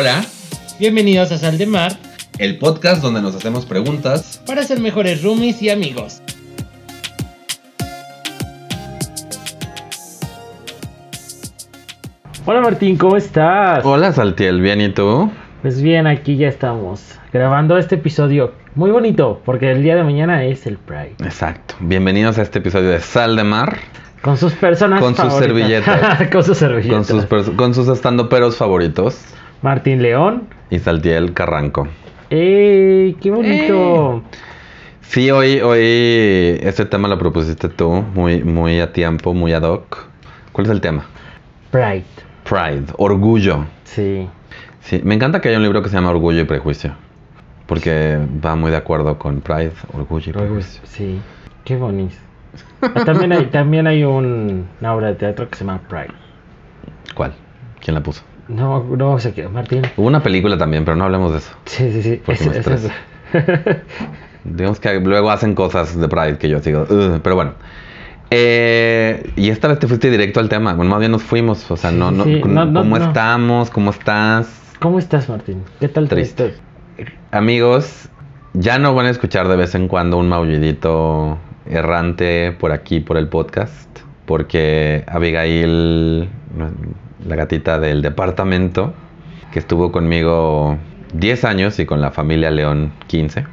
Hola, 0.00 0.24
Bienvenidos 0.78 1.30
a 1.30 1.36
Sal 1.36 1.58
de 1.58 1.66
Mar 1.66 1.92
el 2.38 2.56
podcast 2.56 3.02
donde 3.02 3.20
nos 3.20 3.34
hacemos 3.34 3.66
preguntas. 3.66 4.40
para 4.46 4.62
ser 4.62 4.80
mejores 4.80 5.22
roomies 5.22 5.60
y 5.60 5.68
amigos. 5.68 6.22
Hola 12.46 12.60
Martín, 12.62 12.96
¿cómo 12.96 13.16
estás? 13.16 13.84
Hola 13.84 14.12
Saltiel, 14.12 14.60
¿bien 14.60 14.80
y 14.80 14.88
tú? 14.88 15.30
Pues 15.62 15.82
bien, 15.82 16.06
aquí 16.06 16.36
ya 16.36 16.48
estamos 16.48 17.02
grabando 17.32 17.76
este 17.76 17.96
episodio 17.96 18.52
muy 18.74 18.90
bonito 18.90 19.42
porque 19.44 19.70
el 19.70 19.82
día 19.82 19.96
de 19.96 20.02
mañana 20.04 20.44
es 20.44 20.66
el 20.66 20.78
Pride. 20.78 21.16
Exacto. 21.22 21.74
Bienvenidos 21.80 22.38
a 22.38 22.42
este 22.42 22.60
episodio 22.60 22.88
de 22.90 23.00
Sal 23.00 23.36
de 23.36 23.44
Mar 23.44 23.76
Con 24.22 24.38
sus 24.38 24.54
personas 24.54 25.00
Con 25.00 25.14
sus 25.14 25.26
favoritas. 25.26 25.46
servilletas. 25.84 26.28
con 26.32 26.42
sus 26.42 26.56
servilletas. 26.56 27.10
con 27.10 27.44
sus, 27.44 27.54
con 27.54 27.74
sus 27.74 27.88
estandoperos 27.88 28.56
favoritos 28.56 29.18
Martín 29.62 30.02
León. 30.02 30.48
y 30.70 30.78
Saltiel 30.78 31.32
Carranco. 31.32 31.88
¡Ey! 32.30 33.14
¡Qué 33.20 33.30
bonito! 33.30 34.22
Sí, 35.02 35.30
hoy, 35.30 35.60
hoy 35.60 35.80
este 36.62 36.84
tema 36.86 37.08
lo 37.08 37.18
propusiste 37.18 37.68
tú, 37.68 37.90
muy, 38.14 38.44
muy 38.44 38.78
a 38.80 38.92
tiempo, 38.92 39.34
muy 39.34 39.52
ad 39.52 39.62
hoc. 39.64 40.06
¿Cuál 40.52 40.66
es 40.66 40.70
el 40.72 40.80
tema? 40.80 41.06
Pride. 41.72 42.04
Pride, 42.44 42.84
orgullo. 42.96 43.64
Sí. 43.84 44.28
Sí, 44.80 45.00
me 45.04 45.14
encanta 45.16 45.40
que 45.40 45.48
haya 45.48 45.58
un 45.58 45.64
libro 45.64 45.82
que 45.82 45.88
se 45.88 45.96
llama 45.96 46.10
Orgullo 46.10 46.40
y 46.40 46.44
Prejuicio. 46.44 46.92
Porque 47.66 48.18
va 48.44 48.54
muy 48.56 48.70
de 48.70 48.76
acuerdo 48.76 49.18
con 49.18 49.40
Pride, 49.40 49.72
Orgullo 49.92 50.30
y 50.30 50.32
Prejuicio. 50.32 50.80
Sí. 50.84 51.20
Qué 51.64 51.76
bonito. 51.76 52.14
Ah, 52.80 53.04
También 53.04 53.32
hay, 53.32 53.46
también 53.46 53.86
hay 53.86 54.04
un- 54.04 54.66
una 54.80 54.94
obra 54.94 55.08
de 55.08 55.14
teatro 55.14 55.48
que 55.50 55.56
se 55.56 55.64
llama 55.64 55.80
Pride. 55.88 56.14
¿Cuál? 57.14 57.34
¿Quién 57.80 57.94
la 57.94 58.00
puso? 58.02 58.22
No, 58.54 58.82
no 58.84 59.18
sé 59.18 59.32
qué, 59.32 59.48
Martín. 59.48 59.82
Hubo 59.96 60.06
una 60.06 60.22
película 60.22 60.58
también, 60.58 60.84
pero 60.84 60.96
no 60.96 61.04
hablemos 61.04 61.32
de 61.32 61.38
eso. 61.38 61.52
Sí, 61.66 61.90
sí, 61.92 62.02
sí. 62.02 62.22
Me 62.26 62.34
ese 62.34 62.74
es- 62.74 62.90
Digamos 64.44 64.80
que 64.80 64.98
luego 65.00 65.30
hacen 65.30 65.54
cosas 65.54 65.98
de 65.98 66.08
Pride 66.08 66.38
que 66.38 66.48
yo 66.48 66.60
sigo. 66.60 66.86
Pero 67.22 67.34
bueno. 67.36 67.52
Eh, 68.30 69.30
y 69.36 69.50
esta 69.50 69.68
vez 69.68 69.78
te 69.78 69.86
fuiste 69.86 70.10
directo 70.10 70.40
al 70.40 70.48
tema. 70.48 70.74
Bueno, 70.74 70.90
más 70.90 71.00
bien 71.00 71.12
nos 71.12 71.22
fuimos. 71.22 71.70
O 71.70 71.76
sea, 71.76 71.90
Sí, 71.90 71.96
no, 71.96 72.10
no, 72.10 72.24
sí. 72.24 72.40
No, 72.46 72.64
no, 72.64 72.80
¿Cómo 72.80 72.96
estás? 72.96 73.70
¿Cómo 73.70 73.90
estás? 73.90 74.48
¿Cómo 74.78 74.98
estás, 74.98 75.28
Martín? 75.28 75.62
¿Qué 75.78 75.88
tal 75.88 76.08
Triste. 76.08 76.54
Amigos, 77.32 78.08
ya 78.54 78.78
no 78.78 78.94
van 78.94 79.06
a 79.06 79.10
escuchar 79.10 79.46
de 79.48 79.56
vez 79.56 79.74
en 79.74 79.88
cuando 79.88 80.16
un 80.16 80.28
maullidito 80.28 81.38
errante 81.66 82.52
por 82.58 82.72
aquí, 82.72 83.00
por 83.00 83.16
el 83.18 83.28
podcast. 83.28 83.88
Porque 84.26 85.04
Abigail, 85.06 86.28
la 87.26 87.36
gatita 87.36 87.78
del 87.78 88.02
departamento, 88.02 88.94
que 89.52 89.58
estuvo 89.58 89.92
conmigo 89.92 90.76
10 91.14 91.44
años 91.44 91.78
y 91.78 91.86
con 91.86 92.00
la 92.00 92.10
familia 92.10 92.50
León 92.50 92.92
15, 93.08 93.44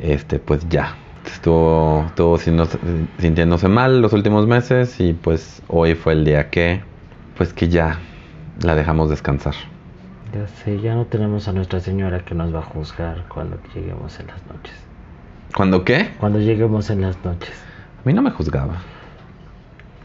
este, 0.00 0.38
pues 0.38 0.68
ya. 0.68 0.94
Estuvo, 1.26 2.04
estuvo 2.06 2.38
sintiéndose- 2.38 2.78
sintiéndose 3.18 3.68
mal 3.68 4.00
los 4.00 4.12
últimos 4.14 4.46
meses 4.46 4.98
y 4.98 5.12
pues 5.12 5.62
hoy 5.68 5.94
fue 5.94 6.14
el 6.14 6.24
día 6.24 6.48
que, 6.50 6.80
pues 7.36 7.52
que 7.52 7.68
ya 7.68 7.98
la 8.62 8.74
dejamos 8.74 9.10
descansar. 9.10 9.54
Ya 10.34 10.46
sé, 10.46 10.80
ya 10.80 10.94
no 10.94 11.04
tenemos 11.06 11.48
a 11.48 11.52
Nuestra 11.52 11.80
Señora 11.80 12.20
que 12.24 12.34
nos 12.34 12.54
va 12.54 12.60
a 12.60 12.62
juzgar 12.62 13.24
cuando 13.28 13.58
lleguemos 13.74 14.18
en 14.20 14.26
las 14.28 14.46
noches. 14.46 14.74
¿Cuándo 15.54 15.84
qué? 15.84 16.10
Cuando 16.18 16.38
lleguemos 16.38 16.90
en 16.90 17.00
las 17.02 17.22
noches. 17.24 17.54
A 18.04 18.06
mí 18.08 18.12
no 18.14 18.22
me 18.22 18.30
juzgaba. 18.30 18.76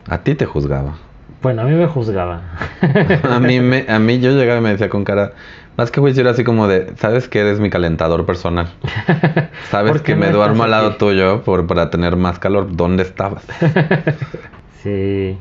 A 0.10 0.18
ti 0.20 0.36
te 0.36 0.46
juzgaba. 0.46 0.96
Bueno, 1.44 1.62
a 1.62 1.66
mí 1.66 1.76
me 1.76 1.88
juzgaba. 1.88 2.42
A 3.30 3.40
mí, 3.40 3.60
me, 3.60 3.86
a 3.88 4.00
mí 4.00 4.20
yo 4.20 4.32
llegaba 4.32 4.60
y 4.60 4.64
me 4.64 4.70
decía 4.70 4.90
con 4.90 5.04
cara, 5.04 5.34
más 5.78 5.92
que 5.92 6.00
juicio 6.00 6.22
era 6.22 6.32
así 6.32 6.44
como 6.44 6.68
de, 6.68 6.96
sabes 6.98 7.28
que 7.28 7.40
eres 7.40 7.60
mi 7.60 7.70
calentador 7.70 8.26
personal. 8.26 8.70
Sabes 9.70 9.92
¿Por 9.92 10.02
qué 10.04 10.14
que 10.14 10.16
me 10.16 10.30
duermo 10.32 10.64
al 10.64 10.72
lado 10.72 10.88
aquí? 10.90 10.98
tuyo 11.00 11.44
por, 11.44 11.68
para 11.68 11.90
tener 11.90 12.16
más 12.16 12.40
calor. 12.40 12.76
¿Dónde 12.76 13.04
estabas? 13.04 13.46
Sí. 14.84 15.38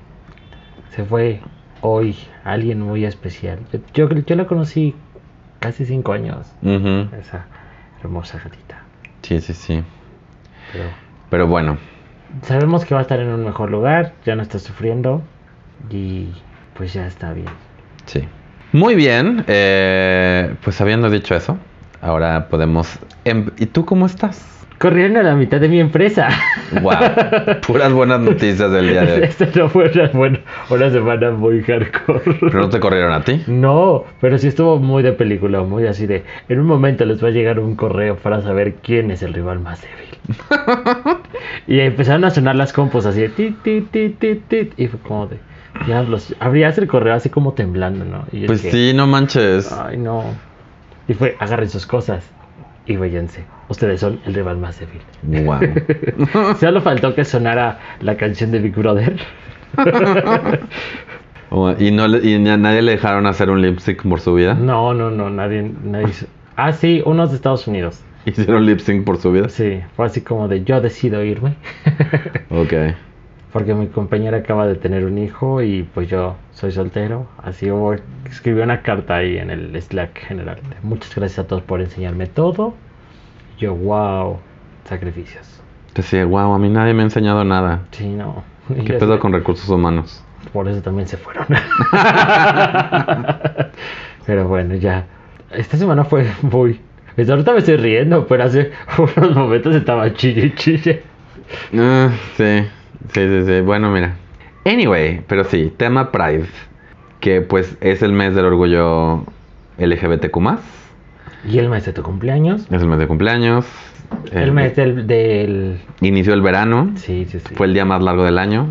Se 0.94 1.04
fue 1.04 1.40
hoy 1.80 2.16
alguien 2.44 2.80
muy 2.80 3.04
especial. 3.04 3.58
Yo, 3.72 4.08
yo, 4.08 4.08
yo 4.08 4.36
la 4.36 4.46
conocí 4.46 4.94
casi 5.58 5.84
cinco 5.84 6.12
años. 6.12 6.46
Esa 6.62 7.46
hermosa 8.00 8.38
gatita. 8.42 8.82
Sí, 9.22 9.40
sí, 9.40 9.52
sí. 9.54 9.82
Pero 10.72 10.84
Pero 11.30 11.46
bueno, 11.48 11.78
sabemos 12.42 12.84
que 12.84 12.94
va 12.94 13.00
a 13.00 13.02
estar 13.02 13.18
en 13.20 13.28
un 13.28 13.44
mejor 13.44 13.70
lugar. 13.70 14.14
Ya 14.24 14.36
no 14.36 14.42
está 14.42 14.58
sufriendo. 14.60 15.22
Y 15.90 16.28
pues 16.76 16.92
ya 16.94 17.06
está 17.06 17.32
bien. 17.32 17.48
sí. 18.06 18.22
Muy 18.74 18.94
bien, 18.94 19.44
eh, 19.48 20.54
pues 20.64 20.80
habiendo 20.80 21.10
dicho 21.10 21.34
eso, 21.34 21.58
ahora 22.00 22.48
podemos... 22.48 22.98
em- 23.26 23.50
¿Y 23.58 23.66
tú 23.66 23.84
cómo 23.84 24.06
estás? 24.06 24.48
Corrieron 24.78 25.18
a 25.18 25.22
la 25.22 25.34
mitad 25.34 25.60
de 25.60 25.68
mi 25.68 25.78
empresa. 25.78 26.30
Wow, 26.80 26.94
puras 27.66 27.92
buenas 27.92 28.20
noticias 28.20 28.72
del 28.72 28.88
día 28.88 29.02
de 29.02 29.12
hoy. 29.12 29.22
Esta 29.24 29.46
no 29.54 29.68
fue 29.68 29.90
una, 29.94 30.08
buena- 30.08 30.40
una 30.70 30.90
semana 30.90 31.30
muy 31.32 31.62
hardcore. 31.62 32.22
¿Pero 32.40 32.60
no 32.60 32.68
te 32.70 32.80
corrieron 32.80 33.12
a 33.12 33.22
ti? 33.22 33.42
No, 33.46 34.04
pero 34.22 34.38
sí 34.38 34.48
estuvo 34.48 34.78
muy 34.78 35.02
de 35.02 35.12
película, 35.12 35.60
muy 35.60 35.86
así 35.86 36.06
de. 36.06 36.24
En 36.48 36.58
un 36.58 36.66
momento 36.66 37.04
les 37.04 37.22
va 37.22 37.28
a 37.28 37.30
llegar 37.30 37.60
un 37.60 37.76
correo 37.76 38.16
para 38.16 38.40
saber 38.40 38.76
quién 38.82 39.10
es 39.10 39.22
el 39.22 39.34
rival 39.34 39.60
más 39.60 39.82
débil. 39.82 40.08
y 41.66 41.78
empezaron 41.80 42.24
a 42.24 42.30
sonar 42.30 42.56
las 42.56 42.72
compos 42.72 43.04
así 43.04 43.20
de 43.20 43.28
tit, 43.28 43.62
tit, 43.62 43.90
tit, 43.90 44.18
tit, 44.18 44.48
tit, 44.48 44.72
Y 44.80 44.86
fue 44.88 44.98
como 45.00 45.26
de. 45.26 45.36
Diablos, 45.86 46.34
abrías 46.40 46.76
el 46.78 46.86
correo 46.86 47.14
así 47.14 47.28
como 47.30 47.52
temblando, 47.54 48.04
¿no? 48.04 48.24
Y 48.32 48.46
Pues 48.46 48.60
sí, 48.60 48.92
no 48.94 49.06
manches. 49.06 49.72
Ay, 49.72 49.96
no. 49.96 50.24
Y 51.08 51.14
fue, 51.14 51.36
agarren 51.40 51.68
sus 51.68 51.86
cosas 51.86 52.24
y 52.86 52.96
váyanse. 52.96 53.44
Ustedes 53.68 54.00
son 54.00 54.20
el 54.26 54.34
rival 54.34 54.58
más 54.58 54.78
débil. 54.78 55.00
Wow. 55.46 56.54
Solo 56.60 56.80
faltó 56.82 57.14
que 57.14 57.24
sonara 57.24 57.78
la 58.00 58.16
canción 58.16 58.50
de 58.50 58.58
Big 58.60 58.74
Brother. 58.74 59.16
¿Y, 61.78 61.90
no 61.90 62.08
le- 62.08 62.26
y 62.26 62.34
a 62.48 62.56
nadie 62.56 62.82
le 62.82 62.92
dejaron 62.92 63.26
hacer 63.26 63.50
un 63.50 63.60
lip 63.60 63.78
sync 63.78 64.02
por 64.02 64.20
su 64.20 64.34
vida? 64.34 64.54
No, 64.54 64.94
no, 64.94 65.10
no, 65.10 65.28
nadie, 65.30 65.70
nadie. 65.84 66.08
Ah, 66.56 66.72
sí, 66.72 67.02
unos 67.04 67.30
de 67.30 67.36
Estados 67.36 67.66
Unidos. 67.66 68.00
¿Hicieron 68.24 68.64
lip 68.64 68.78
sync 68.78 69.04
por 69.04 69.18
su 69.18 69.32
vida? 69.32 69.48
Sí, 69.48 69.80
fue 69.96 70.06
así 70.06 70.20
como 70.20 70.48
de 70.48 70.64
yo 70.64 70.80
decido 70.80 71.22
irme. 71.24 71.54
Ok. 72.50 72.72
Porque 73.52 73.74
mi 73.74 73.88
compañera 73.88 74.38
acaba 74.38 74.66
de 74.66 74.76
tener 74.76 75.04
un 75.04 75.18
hijo 75.18 75.60
y 75.60 75.82
pues 75.82 76.08
yo 76.08 76.36
soy 76.52 76.72
soltero. 76.72 77.26
Así 77.42 77.70
hubo, 77.70 77.94
escribió 78.24 78.64
una 78.64 78.80
carta 78.80 79.16
ahí 79.16 79.36
en 79.36 79.50
el 79.50 79.80
Slack 79.80 80.18
general. 80.26 80.58
Muchas 80.82 81.14
gracias 81.14 81.40
a 81.40 81.46
todos 81.46 81.62
por 81.62 81.82
enseñarme 81.82 82.26
todo. 82.26 82.74
Yo, 83.58 83.74
wow, 83.74 84.38
sacrificios. 84.84 85.60
Decía, 85.94 86.24
wow, 86.24 86.54
a 86.54 86.58
mí 86.58 86.70
nadie 86.70 86.94
me 86.94 87.02
ha 87.02 87.04
enseñado 87.04 87.44
nada. 87.44 87.82
Sí, 87.90 88.08
no. 88.08 88.42
¿Qué 88.86 88.94
pedo 88.94 89.20
con 89.20 89.32
recursos 89.32 89.68
humanos? 89.68 90.24
Por 90.52 90.66
eso 90.68 90.80
también 90.80 91.06
se 91.06 91.18
fueron. 91.18 91.46
pero 94.26 94.48
bueno, 94.48 94.74
ya. 94.76 95.06
Esta 95.50 95.76
semana 95.76 96.04
fue 96.04 96.26
muy... 96.40 96.80
Pues 97.14 97.28
ahorita 97.28 97.52
me 97.52 97.58
estoy 97.58 97.76
riendo, 97.76 98.26
pero 98.26 98.44
hace 98.44 98.72
unos 99.16 99.36
momentos 99.36 99.74
estaba 99.74 100.10
chille 100.14 100.54
chille. 100.54 101.02
Ah, 101.76 102.10
sí, 102.38 102.64
sí, 103.12 103.28
sí, 103.28 103.44
sí. 103.46 103.60
Bueno, 103.60 103.90
mira. 103.90 104.16
Anyway, 104.64 105.22
pero 105.26 105.44
sí, 105.44 105.72
tema 105.76 106.10
Pride. 106.12 106.46
Que 107.20 107.40
pues 107.40 107.76
es 107.80 108.02
el 108.02 108.12
mes 108.12 108.34
del 108.34 108.46
orgullo 108.46 109.24
LGBTQ+. 109.78 110.36
Y 111.48 111.58
el 111.58 111.68
mes 111.68 111.84
de 111.84 111.92
tu 111.92 112.02
cumpleaños. 112.02 112.62
Es 112.70 112.82
el 112.82 112.88
mes 112.88 112.98
de 112.98 113.06
cumpleaños. 113.06 113.66
El 114.30 114.48
eh, 114.48 114.52
mes 114.52 114.76
del... 114.76 115.06
del... 115.06 115.80
Inició 116.00 116.34
el 116.34 116.42
verano. 116.42 116.92
Sí, 116.96 117.26
sí, 117.28 117.40
sí. 117.40 117.54
Fue 117.54 117.66
el 117.66 117.74
día 117.74 117.84
más 117.84 118.02
largo 118.02 118.24
del 118.24 118.38
año. 118.38 118.66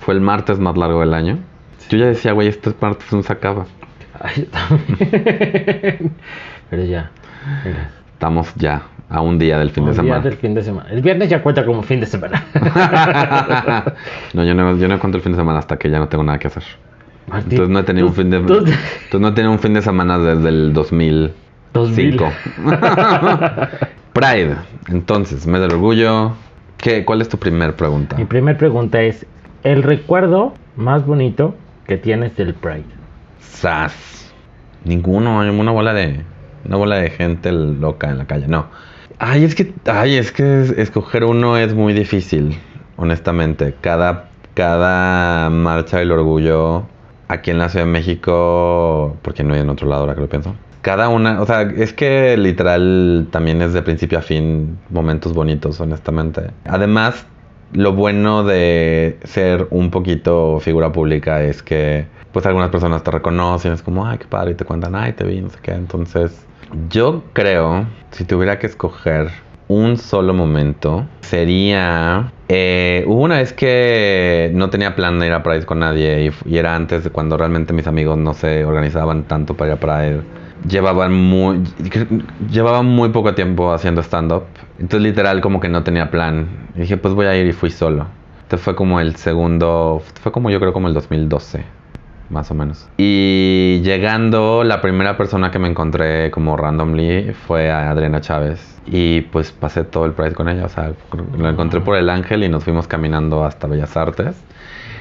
Fue 0.00 0.14
el 0.14 0.20
martes 0.20 0.58
más 0.58 0.76
largo 0.76 1.00
del 1.00 1.14
año. 1.14 1.38
Yo 1.88 1.98
ya 1.98 2.06
decía, 2.06 2.32
güey, 2.32 2.48
este 2.48 2.72
martes 2.80 3.12
no 3.12 3.22
se 3.22 3.32
acaba. 3.32 3.66
Ay, 4.20 4.32
yo 4.36 4.46
también. 4.46 6.12
Pero 6.70 6.84
ya. 6.84 7.10
Mira. 7.64 7.90
Estamos 8.20 8.54
ya 8.56 8.82
a 9.08 9.22
un 9.22 9.38
día 9.38 9.58
del 9.58 9.70
fin 9.70 9.86
de 9.86 9.92
el 9.92 9.96
día 9.96 10.02
semana. 10.04 10.22
del 10.22 10.34
fin 10.34 10.52
de 10.52 10.62
semana. 10.62 10.90
El 10.90 11.00
viernes 11.00 11.30
ya 11.30 11.42
cuenta 11.42 11.64
como 11.64 11.82
fin 11.82 12.00
de 12.00 12.06
semana. 12.06 12.44
no, 14.34 14.44
yo 14.44 14.54
no, 14.54 14.76
yo 14.76 14.88
no 14.88 15.00
cuento 15.00 15.16
el 15.16 15.22
fin 15.22 15.32
de 15.32 15.38
semana 15.38 15.58
hasta 15.58 15.78
que 15.78 15.88
ya 15.88 15.98
no 15.98 16.06
tengo 16.08 16.22
nada 16.22 16.38
que 16.38 16.48
hacer. 16.48 16.62
Martín, 17.28 17.52
Entonces 17.52 17.72
no 17.72 17.78
he 17.78 17.82
tenido 17.82 18.08
un 18.08 18.12
fin 18.12 18.28
de 18.28 18.36
entonces 18.36 19.20
no 19.20 19.28
he 19.28 19.32
tenido 19.32 19.52
un 19.52 19.58
fin 19.58 19.72
de 19.72 19.80
semana 19.80 20.18
desde 20.18 20.50
el 20.50 20.74
2005. 20.74 21.32
2000. 21.72 22.20
Pride. 24.12 24.56
Entonces, 24.88 25.46
mes 25.46 25.62
del 25.62 25.72
orgullo. 25.72 26.32
¿Qué, 26.76 27.06
¿Cuál 27.06 27.22
es 27.22 27.30
tu 27.30 27.38
primer 27.38 27.74
pregunta? 27.74 28.16
Mi 28.18 28.26
primera 28.26 28.58
pregunta 28.58 29.00
es: 29.00 29.24
¿el 29.62 29.82
recuerdo 29.82 30.52
más 30.76 31.06
bonito 31.06 31.54
que 31.86 31.96
tienes 31.96 32.36
del 32.36 32.52
Pride? 32.52 32.84
Sas. 33.38 34.30
Ninguno, 34.84 35.40
hay 35.40 35.48
una 35.48 35.72
bola 35.72 35.94
de 35.94 36.22
una 36.64 36.76
bola 36.76 36.96
de 36.96 37.10
gente 37.10 37.52
loca 37.52 38.10
en 38.10 38.18
la 38.18 38.26
calle. 38.26 38.46
No. 38.48 38.66
Ay, 39.18 39.44
es 39.44 39.54
que 39.54 39.72
ay, 39.86 40.16
es 40.16 40.32
que 40.32 40.62
es- 40.62 40.70
escoger 40.70 41.24
uno 41.24 41.56
es 41.58 41.74
muy 41.74 41.92
difícil, 41.92 42.58
honestamente. 42.96 43.74
Cada 43.80 44.28
cada 44.54 45.48
marcha 45.50 45.98
del 45.98 46.10
orgullo 46.12 46.84
aquí 47.28 47.50
en 47.50 47.58
la 47.58 47.68
Ciudad 47.68 47.86
de 47.86 47.92
México, 47.92 49.16
porque 49.22 49.42
no 49.44 49.54
hay 49.54 49.60
en 49.60 49.70
otro 49.70 49.88
lado 49.88 50.02
ahora 50.02 50.14
que 50.14 50.20
lo 50.22 50.28
pienso. 50.28 50.54
cada 50.82 51.08
una, 51.10 51.42
o 51.42 51.46
sea, 51.46 51.60
es 51.62 51.92
que 51.92 52.36
literal 52.38 53.28
también 53.30 53.60
es 53.60 53.74
de 53.74 53.82
principio 53.82 54.18
a 54.18 54.22
fin 54.22 54.78
momentos 54.88 55.34
bonitos, 55.34 55.78
honestamente. 55.80 56.52
Además, 56.64 57.26
lo 57.72 57.92
bueno 57.92 58.44
de 58.44 59.18
ser 59.24 59.66
un 59.70 59.90
poquito 59.90 60.60
figura 60.60 60.92
pública 60.92 61.42
es 61.42 61.62
que 61.62 62.06
pues 62.32 62.46
algunas 62.46 62.70
personas 62.70 63.02
te 63.02 63.10
reconocen, 63.10 63.72
es 63.72 63.82
como, 63.82 64.06
ay, 64.06 64.18
qué 64.18 64.26
padre, 64.26 64.52
y 64.52 64.54
te 64.54 64.64
cuentan, 64.64 64.94
ay, 64.94 65.12
te 65.14 65.24
vi, 65.24 65.40
no 65.40 65.50
sé 65.50 65.58
qué. 65.62 65.72
Entonces, 65.72 66.46
yo 66.88 67.24
creo, 67.32 67.86
si 68.12 68.24
tuviera 68.24 68.58
que 68.58 68.66
escoger 68.68 69.30
un 69.66 69.96
solo 69.96 70.32
momento, 70.34 71.06
sería... 71.20 72.32
eh, 72.48 73.04
hubo 73.06 73.22
una 73.22 73.38
vez 73.38 73.52
que 73.52 74.50
no 74.54 74.70
tenía 74.70 74.94
plan 74.96 75.18
de 75.18 75.26
ir 75.26 75.32
a 75.32 75.42
Pride 75.42 75.64
con 75.64 75.80
nadie 75.80 76.26
y, 76.26 76.52
y 76.54 76.58
era 76.58 76.74
antes 76.74 77.04
de 77.04 77.10
cuando 77.10 77.36
realmente 77.36 77.72
mis 77.72 77.86
amigos 77.86 78.16
no 78.18 78.34
se 78.34 78.64
organizaban 78.64 79.24
tanto 79.24 79.56
para 79.56 79.70
ir 79.70 79.74
a 79.74 79.80
Pride. 79.80 80.20
Llevaban 80.68 81.12
muy, 81.12 81.62
llevaban 82.50 82.86
muy 82.86 83.08
poco 83.10 83.34
tiempo 83.34 83.72
haciendo 83.72 84.02
stand-up. 84.02 84.44
Entonces 84.78 85.02
literal 85.02 85.40
como 85.40 85.60
que 85.60 85.68
no 85.68 85.82
tenía 85.82 86.10
plan. 86.10 86.48
Y 86.74 86.80
dije, 86.80 86.96
pues 86.96 87.14
voy 87.14 87.26
a 87.26 87.36
ir 87.36 87.46
y 87.46 87.52
fui 87.52 87.70
solo. 87.70 88.06
Este 88.42 88.56
fue 88.56 88.74
como 88.74 89.00
el 89.00 89.16
segundo, 89.16 90.02
fue 90.22 90.32
como 90.32 90.50
yo 90.50 90.58
creo 90.60 90.72
como 90.72 90.88
el 90.88 90.94
2012 90.94 91.80
más 92.30 92.50
o 92.50 92.54
menos. 92.54 92.88
Y 92.96 93.80
llegando, 93.82 94.64
la 94.64 94.80
primera 94.80 95.16
persona 95.16 95.50
que 95.50 95.58
me 95.58 95.68
encontré 95.68 96.30
como 96.30 96.56
randomly 96.56 97.32
fue 97.32 97.70
a 97.70 97.90
Adriana 97.90 98.20
Chávez. 98.20 98.80
Y 98.86 99.22
pues 99.22 99.52
pasé 99.52 99.84
todo 99.84 100.06
el 100.06 100.12
Pride 100.12 100.34
con 100.34 100.48
ella. 100.48 100.64
O 100.64 100.68
sea, 100.68 100.92
lo 101.36 101.48
encontré 101.48 101.80
por 101.80 101.96
el 101.96 102.08
Ángel 102.08 102.44
y 102.44 102.48
nos 102.48 102.64
fuimos 102.64 102.86
caminando 102.86 103.44
hasta 103.44 103.66
Bellas 103.66 103.96
Artes. 103.96 104.42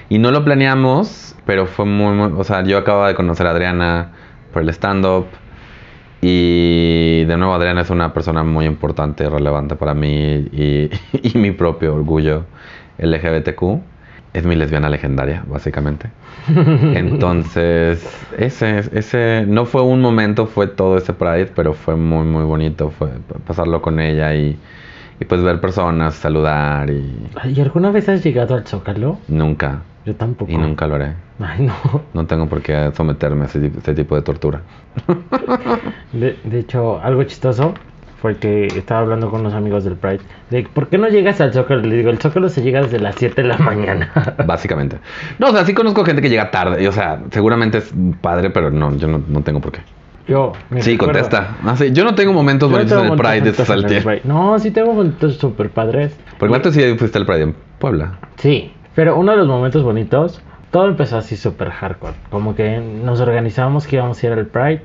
Y 0.09 0.17
no 0.17 0.31
lo 0.31 0.43
planeamos, 0.43 1.35
pero 1.45 1.67
fue 1.67 1.85
muy, 1.85 2.13
muy... 2.13 2.31
O 2.39 2.43
sea, 2.43 2.63
yo 2.63 2.77
acababa 2.77 3.07
de 3.07 3.15
conocer 3.15 3.47
a 3.47 3.51
Adriana 3.51 4.11
por 4.51 4.63
el 4.63 4.69
stand-up. 4.69 5.27
Y 6.21 7.23
de 7.25 7.37
nuevo, 7.37 7.53
Adriana 7.53 7.81
es 7.81 7.89
una 7.89 8.13
persona 8.13 8.43
muy 8.43 8.65
importante 8.65 9.23
y 9.23 9.27
relevante 9.27 9.75
para 9.75 9.93
mí 9.93 10.09
y, 10.51 10.89
y 11.13 11.37
mi 11.37 11.51
propio 11.51 11.95
orgullo 11.95 12.45
LGBTQ. 12.97 13.63
Es 14.33 14.45
mi 14.45 14.55
lesbiana 14.55 14.89
legendaria, 14.89 15.43
básicamente. 15.47 16.11
Entonces, 16.93 18.27
ese, 18.37 18.79
ese 18.93 19.45
no 19.47 19.65
fue 19.65 19.81
un 19.81 20.01
momento, 20.01 20.45
fue 20.47 20.67
todo 20.67 20.97
ese 20.97 21.13
Pride, 21.13 21.47
pero 21.47 21.73
fue 21.73 21.95
muy, 21.95 22.25
muy 22.25 22.43
bonito. 22.43 22.91
Fue 22.91 23.09
pasarlo 23.45 23.81
con 23.81 23.99
ella 23.99 24.35
y, 24.35 24.61
y 25.19 25.25
pues 25.25 25.41
ver 25.43 25.59
personas, 25.61 26.15
saludar 26.15 26.89
y 26.91 27.31
¿Y 27.43 27.59
alguna 27.61 27.91
vez 27.91 28.07
has 28.09 28.23
llegado 28.23 28.55
al 28.55 28.67
Zócalo? 28.67 29.19
nunca, 29.27 29.88
Yo 30.05 30.15
tampoco. 30.15 30.51
y 30.51 30.57
nunca 30.57 30.87
lo 30.87 30.95
haré. 30.95 31.13
Ay, 31.39 31.61
no. 31.65 31.73
No 32.13 32.25
tengo 32.25 32.47
por 32.47 32.61
qué 32.61 32.91
someterme 32.95 33.43
a 33.43 33.45
ese, 33.45 33.59
ti- 33.59 33.77
ese 33.77 33.93
tipo 33.93 34.15
de 34.15 34.21
tortura. 34.21 34.61
De, 36.13 36.37
de 36.43 36.59
hecho, 36.59 36.99
algo 37.01 37.23
chistoso 37.23 37.73
fue 38.21 38.37
que 38.37 38.65
estaba 38.67 39.01
hablando 39.01 39.29
con 39.29 39.41
unos 39.41 39.53
amigos 39.53 39.83
del 39.83 39.95
Pride. 39.95 40.19
De 40.49 40.63
por 40.73 40.87
qué 40.89 40.97
no 40.97 41.07
llegas 41.07 41.39
al 41.41 41.53
Zócalo. 41.53 41.81
Le 41.81 41.95
digo, 41.97 42.09
el 42.09 42.17
Zócalo 42.19 42.49
se 42.49 42.61
llega 42.61 42.81
desde 42.81 42.99
las 42.99 43.15
7 43.15 43.41
de 43.43 43.47
la 43.47 43.57
mañana. 43.57 44.11
Básicamente. 44.45 44.97
No, 45.37 45.47
o 45.49 45.51
sea, 45.51 45.65
sí 45.65 45.73
conozco 45.73 46.03
gente 46.03 46.21
que 46.21 46.29
llega 46.29 46.51
tarde. 46.51 46.83
Y, 46.83 46.87
o 46.87 46.91
sea, 46.91 47.21
seguramente 47.31 47.77
es 47.79 47.93
padre, 48.21 48.49
pero 48.49 48.71
no, 48.71 48.95
yo 48.97 49.07
no, 49.07 49.21
no 49.27 49.41
tengo 49.41 49.61
por 49.61 49.71
qué. 49.71 49.81
Yo. 50.27 50.51
me 50.69 50.81
Sí, 50.81 50.91
recuerdo- 50.91 51.13
contesta. 51.13 51.57
Ah, 51.63 51.75
sí, 51.77 51.91
Yo 51.91 52.03
no 52.03 52.13
tengo 52.15 52.33
momentos 52.33 52.69
bonitos 52.69 52.91
tengo 53.01 53.05
en 53.05 53.11
el 53.13 53.17
Pride 53.51 53.91
de. 54.03 54.21
No, 54.25 54.59
sí 54.59 54.71
tengo 54.71 54.93
momentos 54.93 55.37
súper 55.37 55.69
padres. 55.69 56.15
Porque 56.37 56.55
antes 56.55 56.73
sí 56.73 56.95
fuiste 56.97 57.17
al 57.17 57.25
Pride 57.25 57.41
en 57.43 57.55
Puebla. 57.79 58.19
Sí, 58.37 58.71
pero 58.95 59.17
uno 59.17 59.31
de 59.31 59.37
los 59.37 59.47
momentos 59.47 59.83
bonitos, 59.83 60.41
todo 60.71 60.87
empezó 60.87 61.17
así 61.17 61.35
súper 61.35 61.69
hardcore. 61.69 62.15
Como 62.29 62.55
que 62.55 62.79
nos 62.79 63.21
organizamos 63.21 63.87
que 63.87 63.95
íbamos 63.95 64.21
a 64.23 64.27
ir 64.27 64.33
al 64.33 64.45
Pride, 64.45 64.83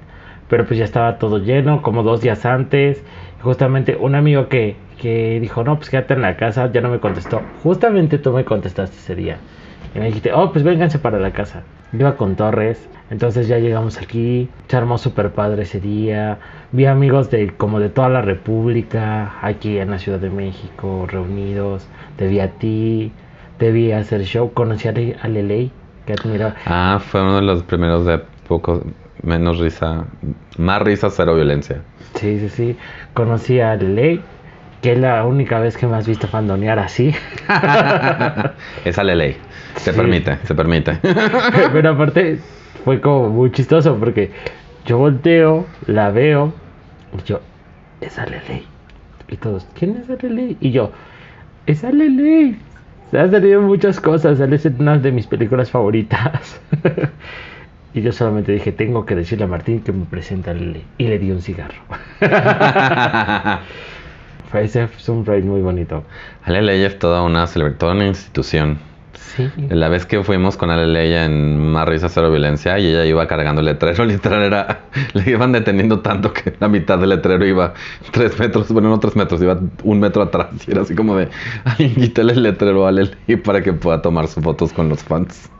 pero 0.48 0.66
pues 0.66 0.78
ya 0.78 0.84
estaba 0.84 1.18
todo 1.18 1.38
lleno, 1.38 1.82
como 1.82 2.02
dos 2.02 2.20
días 2.20 2.46
antes. 2.46 3.02
Justamente 3.42 3.96
un 3.96 4.14
amigo 4.14 4.48
que, 4.48 4.76
que 5.00 5.38
dijo, 5.40 5.64
no, 5.64 5.76
pues 5.76 5.90
quédate 5.90 6.14
en 6.14 6.22
la 6.22 6.36
casa, 6.36 6.70
ya 6.72 6.80
no 6.80 6.88
me 6.88 7.00
contestó. 7.00 7.42
Justamente 7.62 8.18
tú 8.18 8.32
me 8.32 8.44
contestaste 8.44 8.96
ese 8.96 9.14
día. 9.14 9.38
Y 9.94 9.98
me 9.98 10.06
dijiste, 10.06 10.32
oh, 10.32 10.50
pues 10.52 10.64
vénganse 10.64 10.98
para 10.98 11.18
la 11.18 11.32
casa. 11.32 11.62
Iba 11.92 12.16
con 12.16 12.34
Torres, 12.34 12.88
entonces 13.10 13.46
ya 13.46 13.58
llegamos 13.58 14.00
aquí, 14.00 14.48
se 14.66 14.76
armó 14.76 14.98
súper 14.98 15.30
padre 15.30 15.62
ese 15.62 15.80
día. 15.80 16.38
Vi 16.72 16.86
amigos 16.86 17.30
de 17.30 17.52
como 17.56 17.78
de 17.78 17.90
toda 17.90 18.08
la 18.08 18.22
República, 18.22 19.34
aquí 19.42 19.78
en 19.78 19.90
la 19.90 19.98
Ciudad 19.98 20.18
de 20.18 20.30
México, 20.30 21.06
reunidos. 21.08 21.86
Te 22.16 22.26
vi 22.26 22.40
a 22.40 22.50
ti, 22.50 23.12
te 23.58 23.70
vi 23.72 23.92
hacer 23.92 24.22
show, 24.24 24.52
conocí 24.52 24.88
a 24.88 24.94
a 25.22 25.28
Leley, 25.28 25.70
que 26.06 26.12
admiraba. 26.14 26.54
Ah, 26.66 27.00
fue 27.04 27.22
uno 27.22 27.36
de 27.36 27.42
los 27.42 27.62
primeros 27.62 28.04
de 28.06 28.18
poco 28.48 28.82
menos 29.22 29.58
risa, 29.58 30.04
más 30.58 30.82
risa, 30.82 31.08
cero 31.10 31.34
violencia. 31.34 31.82
Sí, 32.14 32.38
sí, 32.40 32.48
sí. 32.48 32.76
Conocí 33.14 33.60
a 33.60 33.74
Leley, 33.76 34.20
que 34.82 34.92
es 34.92 34.98
la 34.98 35.24
única 35.24 35.58
vez 35.60 35.76
que 35.76 35.86
me 35.86 35.96
has 35.96 36.06
visto 36.06 36.26
fandonear 36.28 36.78
así. 36.78 37.14
Esa 38.84 39.04
le 39.04 39.16
ley. 39.16 39.36
Se 39.76 39.92
Sí. 39.92 39.96
permite, 39.98 40.38
se 40.44 40.54
permite. 40.54 40.98
Pero 41.72 41.90
aparte 41.90 42.38
fue 42.84 43.00
como 43.00 43.28
muy 43.30 43.50
chistoso 43.50 43.96
porque 43.98 44.30
yo 44.86 44.98
volteo, 44.98 45.66
la 45.86 46.10
veo 46.10 46.52
y 47.18 47.22
yo, 47.24 47.40
esa 48.00 48.26
Leley. 48.26 48.66
Y 49.28 49.36
todos, 49.36 49.66
¿quién 49.78 49.96
es 49.96 50.22
Leley? 50.22 50.56
Y 50.60 50.70
yo, 50.70 50.92
esa 51.66 51.90
Leley. 51.90 52.58
Se 53.10 53.18
ha 53.18 53.30
salido 53.30 53.60
muchas 53.60 54.00
cosas, 54.00 54.38
sale 54.38 54.58
en 54.62 54.76
una 54.80 54.98
de 54.98 55.12
mis 55.12 55.26
películas 55.26 55.70
favoritas. 55.70 56.60
y 57.94 58.02
yo 58.02 58.12
solamente 58.12 58.52
dije, 58.52 58.72
tengo 58.72 59.06
que 59.06 59.14
decirle 59.14 59.44
a 59.44 59.48
Martín 59.48 59.80
que 59.80 59.92
me 59.92 60.04
presenta 60.04 60.50
a 60.50 60.54
Leley. 60.54 60.84
Y 60.98 61.06
le 61.08 61.18
di 61.18 61.30
un 61.30 61.42
cigarro. 61.42 61.82
Fue 64.50 64.64
ese 64.64 64.86
fue 64.86 65.14
un 65.14 65.26
ride 65.26 65.42
muy 65.42 65.62
bonito. 65.62 66.04
Ale 66.44 66.62
Ley 66.62 66.84
es 66.84 66.98
toda 66.98 67.22
una 67.22 67.46
toda 67.76 67.92
una 67.92 68.06
institución. 68.06 68.78
Sí. 69.16 69.50
La 69.69 69.88
vez 69.88 70.06
que 70.06 70.22
fuimos 70.22 70.56
con 70.56 70.70
Ale 70.70 70.87
Leia 70.87 71.25
en 71.25 71.72
Más 71.72 71.88
Risa 71.88 72.08
Cero 72.08 72.31
Violencia 72.31 72.78
y 72.78 72.87
ella 72.87 73.05
iba 73.05 73.26
cargando 73.26 73.61
el 73.61 73.66
letrero, 73.66 74.05
literal 74.05 74.43
era, 74.43 74.82
le 75.12 75.31
iban 75.31 75.52
deteniendo 75.52 76.00
tanto 76.00 76.32
que 76.32 76.55
la 76.58 76.69
mitad 76.69 76.99
del 76.99 77.11
letrero 77.11 77.44
iba 77.46 77.75
tres 78.12 78.38
metros, 78.38 78.70
bueno 78.70 78.88
no 78.88 79.00
tres 79.00 79.16
metros, 79.16 79.43
iba 79.43 79.58
un 79.82 80.00
metro 80.00 80.22
atrás 80.22 80.49
y 80.66 80.70
era 80.70 80.82
así 80.82 80.94
como 80.94 81.16
de, 81.16 81.28
alguien 81.64 81.94
quítale 81.94 82.32
el 82.32 82.43
letrero 82.43 82.87
a 82.87 82.90
Ale 82.90 83.11
Ley 83.26 83.37
para 83.37 83.62
que 83.62 83.72
pueda 83.72 84.03
tomar 84.03 84.29
sus 84.29 84.43
fotos 84.43 84.72
con 84.72 84.88
los 84.88 85.03
fans. 85.03 85.50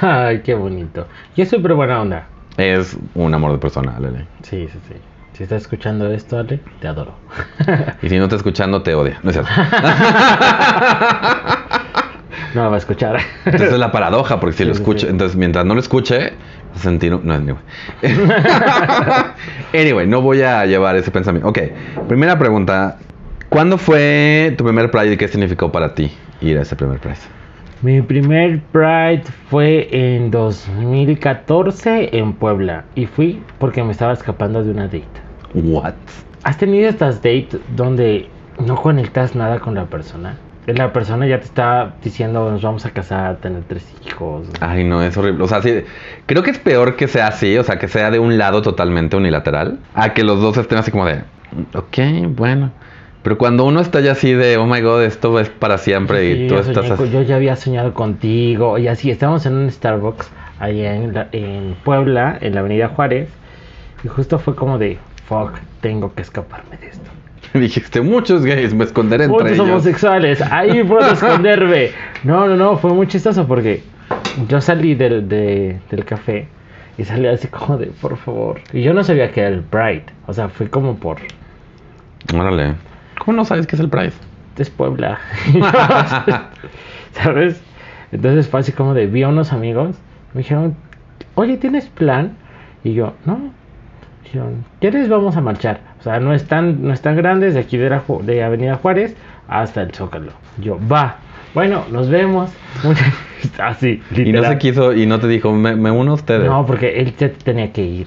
Ay, 0.00 0.40
qué 0.42 0.54
bonito. 0.54 1.06
Y 1.36 1.42
es 1.42 1.50
súper 1.50 1.74
buena 1.74 2.00
onda. 2.00 2.26
Es 2.56 2.96
un 3.14 3.34
amor 3.34 3.52
de 3.52 3.58
persona, 3.58 3.94
Ale 3.96 4.10
Ley. 4.10 4.26
Sí, 4.42 4.68
sí, 4.72 4.78
sí. 4.88 4.94
Si 5.34 5.42
estás 5.42 5.62
escuchando 5.62 6.10
esto, 6.10 6.38
Ale, 6.38 6.60
te 6.80 6.88
adoro. 6.88 7.14
Y 8.02 8.08
si 8.08 8.16
no 8.16 8.24
está 8.24 8.36
escuchando, 8.36 8.82
te 8.82 8.94
odia. 8.94 9.20
No 9.22 9.30
es 9.30 9.36
cierto. 9.36 9.52
no 12.56 12.68
va 12.70 12.74
a 12.76 12.78
escuchar. 12.78 13.18
Entonces 13.44 13.72
es 13.72 13.78
la 13.78 13.92
paradoja, 13.92 14.40
porque 14.40 14.56
si 14.56 14.64
lo 14.64 14.74
Sí, 14.74 14.80
escucha, 14.80 15.06
sí. 15.06 15.12
entonces 15.12 15.36
mientras 15.36 15.64
no 15.64 15.74
lo 15.74 15.80
escuche, 15.80 16.32
sentir 16.74 17.14
un... 17.14 17.24
No, 17.26 17.34
anyway. 17.34 17.58
anyway, 19.74 20.06
no 20.06 20.20
voy 20.22 20.42
a 20.42 20.64
llevar 20.66 20.96
ese 20.96 21.10
pensamiento. 21.10 21.48
Ok, 21.48 21.58
primera 22.08 22.38
pregunta. 22.38 22.98
¿Cuándo 23.48 23.78
fue 23.78 24.54
tu 24.58 24.64
primer 24.64 24.90
Pride 24.90 25.12
y 25.12 25.16
qué 25.16 25.28
significó 25.28 25.70
para 25.70 25.94
ti 25.94 26.10
ir 26.40 26.58
a 26.58 26.62
ese 26.62 26.74
primer 26.74 26.98
Pride? 26.98 27.16
Mi 27.82 28.02
primer 28.02 28.60
Pride 28.72 29.22
fue 29.50 29.88
en 29.92 30.30
2014 30.30 32.16
en 32.18 32.32
Puebla. 32.32 32.84
Y 32.94 33.06
fui 33.06 33.40
porque 33.58 33.82
me 33.84 33.92
estaba 33.92 34.12
escapando 34.12 34.64
de 34.64 34.70
una 34.72 34.84
date. 34.84 35.04
What? 35.54 35.94
¿Has 36.42 36.58
tenido 36.58 36.88
estas 36.88 37.16
dates 37.16 37.58
donde 37.76 38.28
no 38.64 38.76
conectas 38.76 39.34
nada 39.34 39.58
con 39.60 39.74
la 39.74 39.84
persona? 39.84 40.36
La 40.66 40.92
persona 40.92 41.26
ya 41.28 41.38
te 41.38 41.44
está 41.44 41.94
diciendo 42.02 42.50
nos 42.50 42.60
vamos 42.62 42.84
a 42.86 42.90
casar, 42.90 43.36
tener 43.36 43.62
tres 43.64 43.86
hijos. 44.04 44.48
Ay, 44.60 44.82
no, 44.82 45.00
es 45.02 45.16
horrible. 45.16 45.44
O 45.44 45.48
sea, 45.48 45.62
sí, 45.62 45.84
creo 46.26 46.42
que 46.42 46.50
es 46.50 46.58
peor 46.58 46.96
que 46.96 47.06
sea 47.06 47.28
así, 47.28 47.56
o 47.56 47.62
sea, 47.62 47.78
que 47.78 47.86
sea 47.86 48.10
de 48.10 48.18
un 48.18 48.36
lado 48.36 48.62
totalmente 48.62 49.16
unilateral, 49.16 49.78
a 49.94 50.12
que 50.12 50.24
los 50.24 50.40
dos 50.40 50.56
estén 50.56 50.78
así 50.78 50.90
como 50.90 51.06
de, 51.06 51.22
ok, 51.74 52.26
bueno. 52.30 52.70
Pero 53.22 53.38
cuando 53.38 53.64
uno 53.64 53.80
está 53.80 54.00
ya 54.00 54.12
así 54.12 54.32
de, 54.32 54.56
oh 54.56 54.66
my 54.66 54.80
god, 54.80 55.02
esto 55.02 55.38
es 55.40 55.48
para 55.48 55.78
siempre 55.78 56.20
Sí, 56.34 56.44
y 56.44 56.48
tú 56.48 56.54
yo, 56.54 56.60
estás 56.60 56.86
soñé 56.86 56.92
así. 56.94 57.10
yo 57.12 57.22
ya 57.22 57.36
había 57.36 57.56
soñado 57.56 57.92
contigo 57.94 58.78
y 58.78 58.88
así 58.88 59.10
estábamos 59.10 59.46
en 59.46 59.54
un 59.54 59.70
Starbucks 59.70 60.30
allá 60.60 60.94
en, 60.94 61.12
la- 61.14 61.28
en 61.32 61.76
Puebla, 61.84 62.38
en 62.40 62.54
la 62.54 62.60
Avenida 62.60 62.88
Juárez 62.88 63.28
y 64.04 64.08
justo 64.08 64.38
fue 64.38 64.54
como 64.54 64.78
de 64.78 64.98
fuck, 65.28 65.52
tengo 65.80 66.14
que 66.14 66.22
escaparme 66.22 66.76
de 66.76 66.86
esto. 66.88 67.10
Dijiste, 67.54 68.00
muchos 68.00 68.44
gays, 68.44 68.74
me 68.74 68.84
esconderé 68.84 69.24
entre 69.24 69.38
Muchos 69.42 69.52
ellos. 69.54 69.68
homosexuales, 69.68 70.42
ahí 70.42 70.82
puedo 70.88 71.10
esconderme. 71.12 71.90
No, 72.24 72.46
no, 72.46 72.56
no, 72.56 72.76
fue 72.78 72.92
muy 72.92 73.06
chistoso 73.06 73.46
porque 73.46 73.82
yo 74.48 74.60
salí 74.60 74.94
del, 74.94 75.28
de- 75.28 75.78
del 75.90 76.04
café 76.04 76.48
y 76.98 77.04
salí 77.04 77.26
así 77.26 77.48
como 77.48 77.76
de 77.78 77.86
por 77.86 78.16
favor. 78.16 78.60
Y 78.72 78.82
yo 78.82 78.92
no 78.94 79.02
sabía 79.04 79.30
que 79.32 79.40
era 79.40 79.50
el 79.50 79.60
Pride, 79.62 80.04
o 80.26 80.32
sea, 80.32 80.48
fue 80.48 80.68
como 80.68 80.96
por 80.96 81.18
Órale. 82.34 82.74
¿Cómo 83.24 83.36
no 83.36 83.44
sabes 83.44 83.66
qué 83.66 83.76
es 83.76 83.80
el 83.80 83.88
Pride? 83.88 84.12
es 84.58 84.70
Puebla. 84.70 85.18
¿Sabes? 87.12 87.60
Entonces 88.12 88.48
fue 88.48 88.60
así 88.60 88.72
como 88.72 88.94
de, 88.94 89.06
vi 89.06 89.22
a 89.22 89.28
unos 89.28 89.52
amigos, 89.52 89.96
me 90.34 90.38
dijeron, 90.42 90.76
oye, 91.34 91.56
¿tienes 91.56 91.86
plan? 91.88 92.36
Y 92.84 92.94
yo, 92.94 93.14
no. 93.24 93.38
Dijeron, 94.24 94.64
¿quieres? 94.80 95.08
Vamos 95.08 95.36
a 95.36 95.40
marchar. 95.40 95.80
O 96.06 96.08
sea, 96.08 96.20
no 96.20 96.32
están, 96.32 96.82
no 96.86 96.92
están 96.92 97.16
grandes 97.16 97.54
de 97.54 97.60
aquí 97.60 97.76
de, 97.76 97.90
la 97.90 98.00
de 98.22 98.44
Avenida 98.44 98.76
Juárez 98.76 99.16
hasta 99.48 99.82
el 99.82 99.90
Zócalo. 99.92 100.30
Yo, 100.58 100.78
va. 100.88 101.16
Bueno, 101.52 101.82
nos 101.90 102.08
vemos. 102.08 102.52
Así, 103.58 104.00
Y 104.14 104.32
no 104.32 104.44
se 104.44 104.56
quiso, 104.58 104.92
y 104.92 105.04
no 105.06 105.18
te 105.18 105.26
dijo, 105.26 105.50
me, 105.52 105.74
me 105.74 105.90
uno 105.90 106.12
a 106.12 106.14
ustedes. 106.14 106.48
No, 106.48 106.64
porque 106.64 107.00
él 107.00 107.12
tenía 107.42 107.72
que 107.72 107.82
ir. 107.82 108.06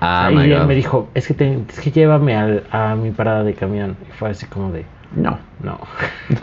ah, 0.00 0.28
y 0.30 0.34
my 0.36 0.42
él 0.52 0.58
God. 0.58 0.66
me 0.66 0.74
dijo, 0.74 1.08
es 1.14 1.26
que, 1.26 1.32
te- 1.32 1.58
es 1.70 1.80
que 1.80 1.90
llévame 1.90 2.36
al- 2.36 2.64
a 2.70 2.94
mi 2.96 3.12
parada 3.12 3.44
de 3.44 3.54
camión. 3.54 3.96
Y 4.06 4.12
fue 4.12 4.28
así 4.28 4.44
como 4.44 4.70
de, 4.70 4.84
No. 5.16 5.38
no. 5.62 5.78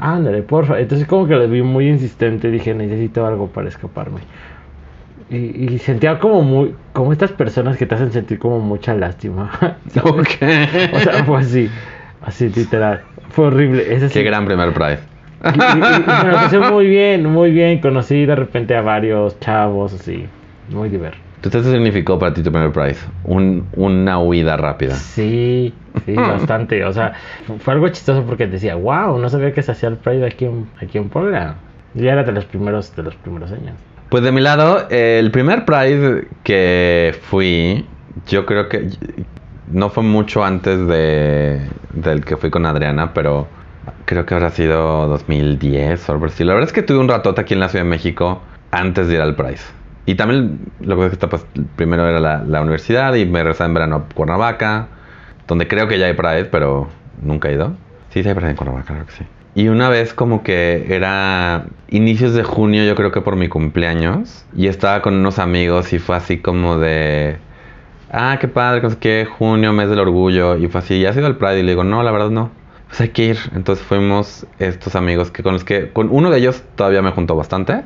Ándale, 0.00 0.42
porfa. 0.42 0.78
Entonces 0.78 1.06
como 1.06 1.26
que 1.26 1.36
le 1.36 1.46
vi 1.46 1.62
muy 1.62 1.88
insistente. 1.88 2.50
Dije, 2.50 2.74
necesito 2.74 3.26
algo 3.26 3.48
para 3.48 3.68
escaparme. 3.68 4.20
Y, 5.30 5.74
y 5.74 5.78
sentía 5.78 6.18
como 6.18 6.42
muy, 6.42 6.74
como 6.92 7.12
estas 7.12 7.32
personas 7.32 7.76
que 7.76 7.86
te 7.86 7.94
hacen 7.94 8.12
sentir 8.12 8.38
como 8.38 8.60
mucha 8.60 8.94
lástima. 8.94 9.50
¿sabes? 9.88 10.12
ok. 10.12 10.92
O 10.92 10.98
sea, 11.00 11.24
fue 11.24 11.38
así, 11.38 11.70
así 12.20 12.48
literal. 12.50 13.02
Fue 13.30 13.46
horrible. 13.46 13.94
Ese 13.94 14.08
sí. 14.08 14.14
Qué 14.14 14.22
gran 14.24 14.44
primer 14.44 14.72
Pride. 14.72 14.98
Y, 15.44 15.48
y- 15.48 16.24
me 16.24 16.30
lo 16.30 16.34
pasé 16.36 16.58
muy 16.58 16.86
bien, 16.86 17.26
muy 17.26 17.50
bien. 17.52 17.80
Conocí 17.80 18.26
de 18.26 18.34
repente 18.36 18.76
a 18.76 18.82
varios 18.82 19.38
chavos 19.40 19.92
así. 19.94 20.26
Muy 20.70 20.88
divertido. 20.88 21.22
Entonces, 21.36 21.62
¿qué 21.70 21.72
significó 21.76 22.18
para 22.18 22.32
ti 22.32 22.42
tu 22.42 22.50
primer 22.50 22.72
Pride? 22.72 22.96
Un, 23.24 23.66
una 23.76 24.18
huida 24.18 24.56
rápida. 24.56 24.94
Sí, 24.94 25.74
sí, 26.06 26.14
bastante. 26.16 26.84
O 26.84 26.92
sea, 26.92 27.12
fu- 27.46 27.58
fue 27.58 27.74
algo 27.74 27.88
chistoso 27.88 28.22
porque 28.24 28.46
decía, 28.46 28.74
wow, 28.76 29.18
no 29.18 29.28
sabía 29.28 29.52
que 29.52 29.62
se 29.62 29.72
hacía 29.72 29.90
el 29.90 29.96
Pride 29.96 30.26
aquí 30.26 30.46
en, 30.46 30.66
aquí 30.80 30.98
en 30.98 31.08
Puebla. 31.08 31.56
Ya 31.94 32.12
era 32.12 32.24
de 32.24 32.32
los 32.32 32.44
primeros, 32.46 32.94
de 32.96 33.02
los 33.02 33.14
primeros 33.16 33.52
años. 33.52 33.74
Pues 34.14 34.22
de 34.22 34.30
mi 34.30 34.40
lado, 34.40 34.86
el 34.90 35.32
primer 35.32 35.64
Pride 35.64 36.28
que 36.44 37.18
fui, 37.20 37.84
yo 38.28 38.46
creo 38.46 38.68
que 38.68 38.90
no 39.66 39.90
fue 39.90 40.04
mucho 40.04 40.44
antes 40.44 40.86
de, 40.86 41.68
del 41.94 42.24
que 42.24 42.36
fui 42.36 42.48
con 42.48 42.64
Adriana, 42.64 43.12
pero 43.12 43.48
creo 44.04 44.24
que 44.24 44.34
habrá 44.34 44.50
sido 44.50 45.08
2010 45.08 46.08
o 46.08 46.12
algo 46.12 46.26
así. 46.26 46.44
La 46.44 46.54
verdad 46.54 46.68
es 46.68 46.72
que 46.72 46.84
tuve 46.84 46.98
un 46.98 47.08
ratote 47.08 47.40
aquí 47.40 47.54
en 47.54 47.58
la 47.58 47.68
Ciudad 47.68 47.84
de 47.84 47.90
México 47.90 48.40
antes 48.70 49.08
de 49.08 49.14
ir 49.14 49.20
al 49.20 49.34
Pride. 49.34 49.58
Y 50.06 50.14
también 50.14 50.60
lo 50.78 50.96
que 50.96 51.06
es 51.06 51.08
que 51.08 51.14
está, 51.14 51.28
pues, 51.28 51.44
primero 51.74 52.08
era 52.08 52.20
la, 52.20 52.60
universidad 52.62 53.16
y 53.16 53.26
me 53.26 53.40
regresaba 53.40 53.66
en 53.66 53.74
verano 53.74 53.96
a 53.96 54.14
Cuernavaca, 54.14 54.86
donde 55.48 55.66
creo 55.66 55.88
que 55.88 55.98
ya 55.98 56.06
hay 56.06 56.12
Pride, 56.12 56.44
pero 56.44 56.86
nunca 57.20 57.48
he 57.48 57.54
ido. 57.54 57.72
Sí, 58.10 58.22
sí 58.22 58.28
hay 58.28 58.34
Pride 58.36 58.50
en 58.50 58.56
Cuernavaca, 58.56 58.86
claro 58.86 59.06
que 59.06 59.12
sí. 59.12 59.24
Y 59.54 59.68
una 59.68 59.88
vez 59.88 60.14
como 60.14 60.42
que 60.42 60.86
era 60.88 61.66
inicios 61.88 62.34
de 62.34 62.42
junio, 62.42 62.84
yo 62.84 62.96
creo 62.96 63.12
que 63.12 63.20
por 63.20 63.36
mi 63.36 63.48
cumpleaños, 63.48 64.44
y 64.56 64.66
estaba 64.66 65.00
con 65.00 65.14
unos 65.14 65.38
amigos 65.38 65.92
y 65.92 66.00
fue 66.00 66.16
así 66.16 66.38
como 66.38 66.78
de, 66.78 67.36
ah, 68.10 68.36
qué 68.40 68.48
padre, 68.48 68.82
no 68.82 68.90
sé 68.90 68.96
qué, 68.98 69.26
junio, 69.26 69.72
mes 69.72 69.88
del 69.88 70.00
orgullo, 70.00 70.56
y 70.56 70.66
fue 70.66 70.80
así, 70.80 71.00
¿ya 71.00 71.10
has 71.10 71.16
ido 71.16 71.26
al 71.26 71.36
Pride? 71.36 71.60
Y 71.60 71.62
le 71.62 71.72
digo, 71.72 71.84
no, 71.84 72.02
la 72.02 72.10
verdad 72.10 72.30
no. 72.30 72.50
Pues 72.88 73.00
hay 73.00 73.08
que 73.10 73.24
ir. 73.26 73.38
Entonces 73.54 73.84
fuimos 73.84 74.46
estos 74.58 74.96
amigos 74.96 75.30
que 75.30 75.42
con 75.42 75.54
los 75.54 75.64
que, 75.64 75.90
con 75.90 76.08
uno 76.10 76.30
de 76.30 76.38
ellos 76.38 76.62
todavía 76.74 77.02
me 77.02 77.12
juntó 77.12 77.36
bastante, 77.36 77.82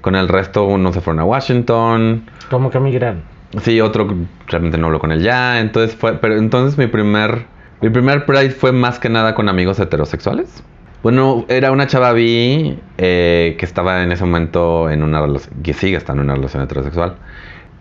con 0.00 0.16
el 0.16 0.28
resto 0.28 0.64
uno 0.64 0.92
se 0.92 1.00
fueron 1.00 1.20
a 1.20 1.24
Washington, 1.24 2.24
Como 2.50 2.70
que 2.70 2.80
migran. 2.80 3.22
Sí, 3.62 3.80
otro 3.80 4.08
realmente 4.48 4.78
no 4.78 4.86
hablo 4.86 4.98
con 4.98 5.12
él 5.12 5.22
ya. 5.22 5.60
Entonces 5.60 5.96
fue, 5.96 6.14
pero 6.14 6.36
entonces 6.36 6.76
mi 6.76 6.88
primer, 6.88 7.46
mi 7.80 7.90
primer 7.90 8.26
Pride 8.26 8.50
fue 8.50 8.72
más 8.72 8.98
que 8.98 9.08
nada 9.08 9.34
con 9.34 9.48
amigos 9.48 9.78
heterosexuales. 9.78 10.62
Bueno, 11.04 11.44
era 11.48 11.70
una 11.70 11.86
chava 11.86 12.12
bi 12.14 12.78
eh, 12.96 13.56
que 13.58 13.66
estaba 13.66 14.02
en 14.02 14.10
ese 14.10 14.24
momento 14.24 14.88
en 14.88 15.02
una 15.02 15.20
relación, 15.20 15.62
que 15.62 15.74
sigue 15.74 15.98
estando 15.98 16.22
en 16.22 16.30
una 16.30 16.36
relación 16.36 16.62
heterosexual. 16.62 17.16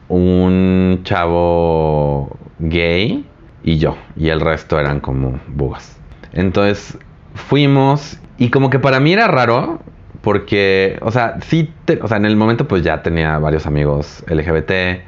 Un 0.10 1.00
chavo 1.06 2.38
gay 2.60 3.26
y 3.64 3.78
yo. 3.78 3.96
Y 4.18 4.28
el 4.28 4.42
resto 4.42 4.78
eran 4.78 5.00
como 5.00 5.40
bugas. 5.48 5.98
Entonces 6.34 6.98
fuimos 7.36 8.20
y 8.38 8.50
como 8.50 8.70
que 8.70 8.80
para 8.80 9.00
mí 9.00 9.14
era 9.14 9.28
raro 9.28 9.80
porque, 10.22 10.98
o 11.02 11.12
sea, 11.12 11.38
sí, 11.48 11.74
o 12.02 12.08
sea, 12.10 12.18
en 12.18 12.26
el 12.26 12.36
momento 12.36 12.68
pues 12.68 12.84
ya 12.84 13.04
tenía 13.04 13.40
varios 13.40 13.66
amigos 13.66 14.24
LGBT, 14.28 15.02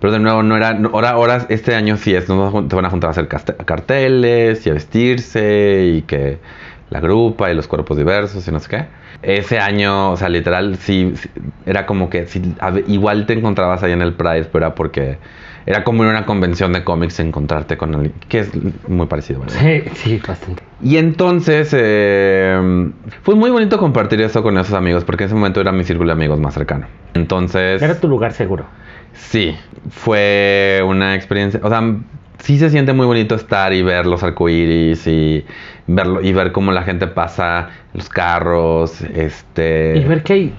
pero 0.00 0.12
de 0.12 0.20
nuevo 0.20 0.42
no 0.44 0.56
era, 0.56 0.74
no- 0.74 0.90
ahora, 0.90 1.10
ahora 1.10 1.46
este 1.48 1.74
año 1.74 1.96
sí 1.96 2.14
es, 2.14 2.28
nos 2.28 2.52
van 2.68 2.84
a 2.84 2.90
juntar 2.90 3.08
a 3.08 3.10
hacer 3.10 3.26
carteles 3.28 4.66
y 4.66 4.70
a 4.70 4.74
vestirse 4.74 5.94
y 5.96 6.02
que 6.02 6.38
la 6.90 7.00
grupa 7.00 7.50
y 7.50 7.54
los 7.54 7.66
cuerpos 7.66 7.96
diversos 7.96 8.46
y 8.46 8.52
no 8.52 8.60
sé 8.60 8.68
qué. 8.68 8.86
Ese 9.22 9.58
año, 9.58 10.12
o 10.12 10.16
sea, 10.16 10.28
literal, 10.28 10.76
sí, 10.76 11.12
sí, 11.16 11.28
era 11.64 11.86
como 11.86 12.08
que 12.10 12.26
sí, 12.26 12.42
igual 12.86 13.26
te 13.26 13.32
encontrabas 13.32 13.82
ahí 13.82 13.92
en 13.92 14.02
el 14.02 14.14
Pride, 14.14 14.44
pero 14.52 14.66
era 14.66 14.74
porque 14.74 15.18
era 15.64 15.82
como 15.82 16.04
a 16.04 16.08
una 16.08 16.26
convención 16.26 16.72
de 16.72 16.84
cómics 16.84 17.18
encontrarte 17.18 17.76
con 17.76 17.92
alguien, 17.94 18.12
que 18.28 18.40
es 18.40 18.50
muy 18.88 19.06
parecido, 19.06 19.40
¿verdad? 19.40 19.56
Sí, 19.58 19.82
sí, 19.94 20.22
bastante. 20.26 20.62
Y 20.80 20.98
entonces 20.98 21.70
eh, 21.76 22.90
fue 23.22 23.34
muy 23.34 23.50
bonito 23.50 23.78
compartir 23.78 24.20
eso 24.20 24.42
con 24.44 24.56
esos 24.58 24.74
amigos, 24.74 25.04
porque 25.04 25.24
en 25.24 25.28
ese 25.28 25.34
momento 25.34 25.60
era 25.60 25.72
mi 25.72 25.82
círculo 25.82 26.08
de 26.08 26.12
amigos 26.12 26.38
más 26.38 26.54
cercano. 26.54 26.86
Entonces, 27.14 27.82
Era 27.82 27.98
tu 27.98 28.06
lugar 28.08 28.32
seguro. 28.32 28.66
sí, 29.12 29.56
fue 29.90 30.82
una 30.86 31.14
experiencia, 31.16 31.58
o 31.62 31.68
sea, 31.68 31.82
sí 32.38 32.58
se 32.58 32.70
siente 32.70 32.92
muy 32.92 33.06
bonito 33.06 33.34
estar 33.34 33.72
y 33.72 33.82
ver 33.82 34.06
los 34.06 34.22
arcoíris 34.22 35.06
y 35.06 35.44
verlo 35.86 36.22
y 36.22 36.32
ver 36.32 36.52
cómo 36.52 36.72
la 36.72 36.82
gente 36.82 37.06
pasa 37.06 37.70
los 37.92 38.08
carros, 38.08 39.00
este 39.02 39.94
Y 39.96 40.04
ver 40.04 40.22
que 40.22 40.32
hay 40.32 40.54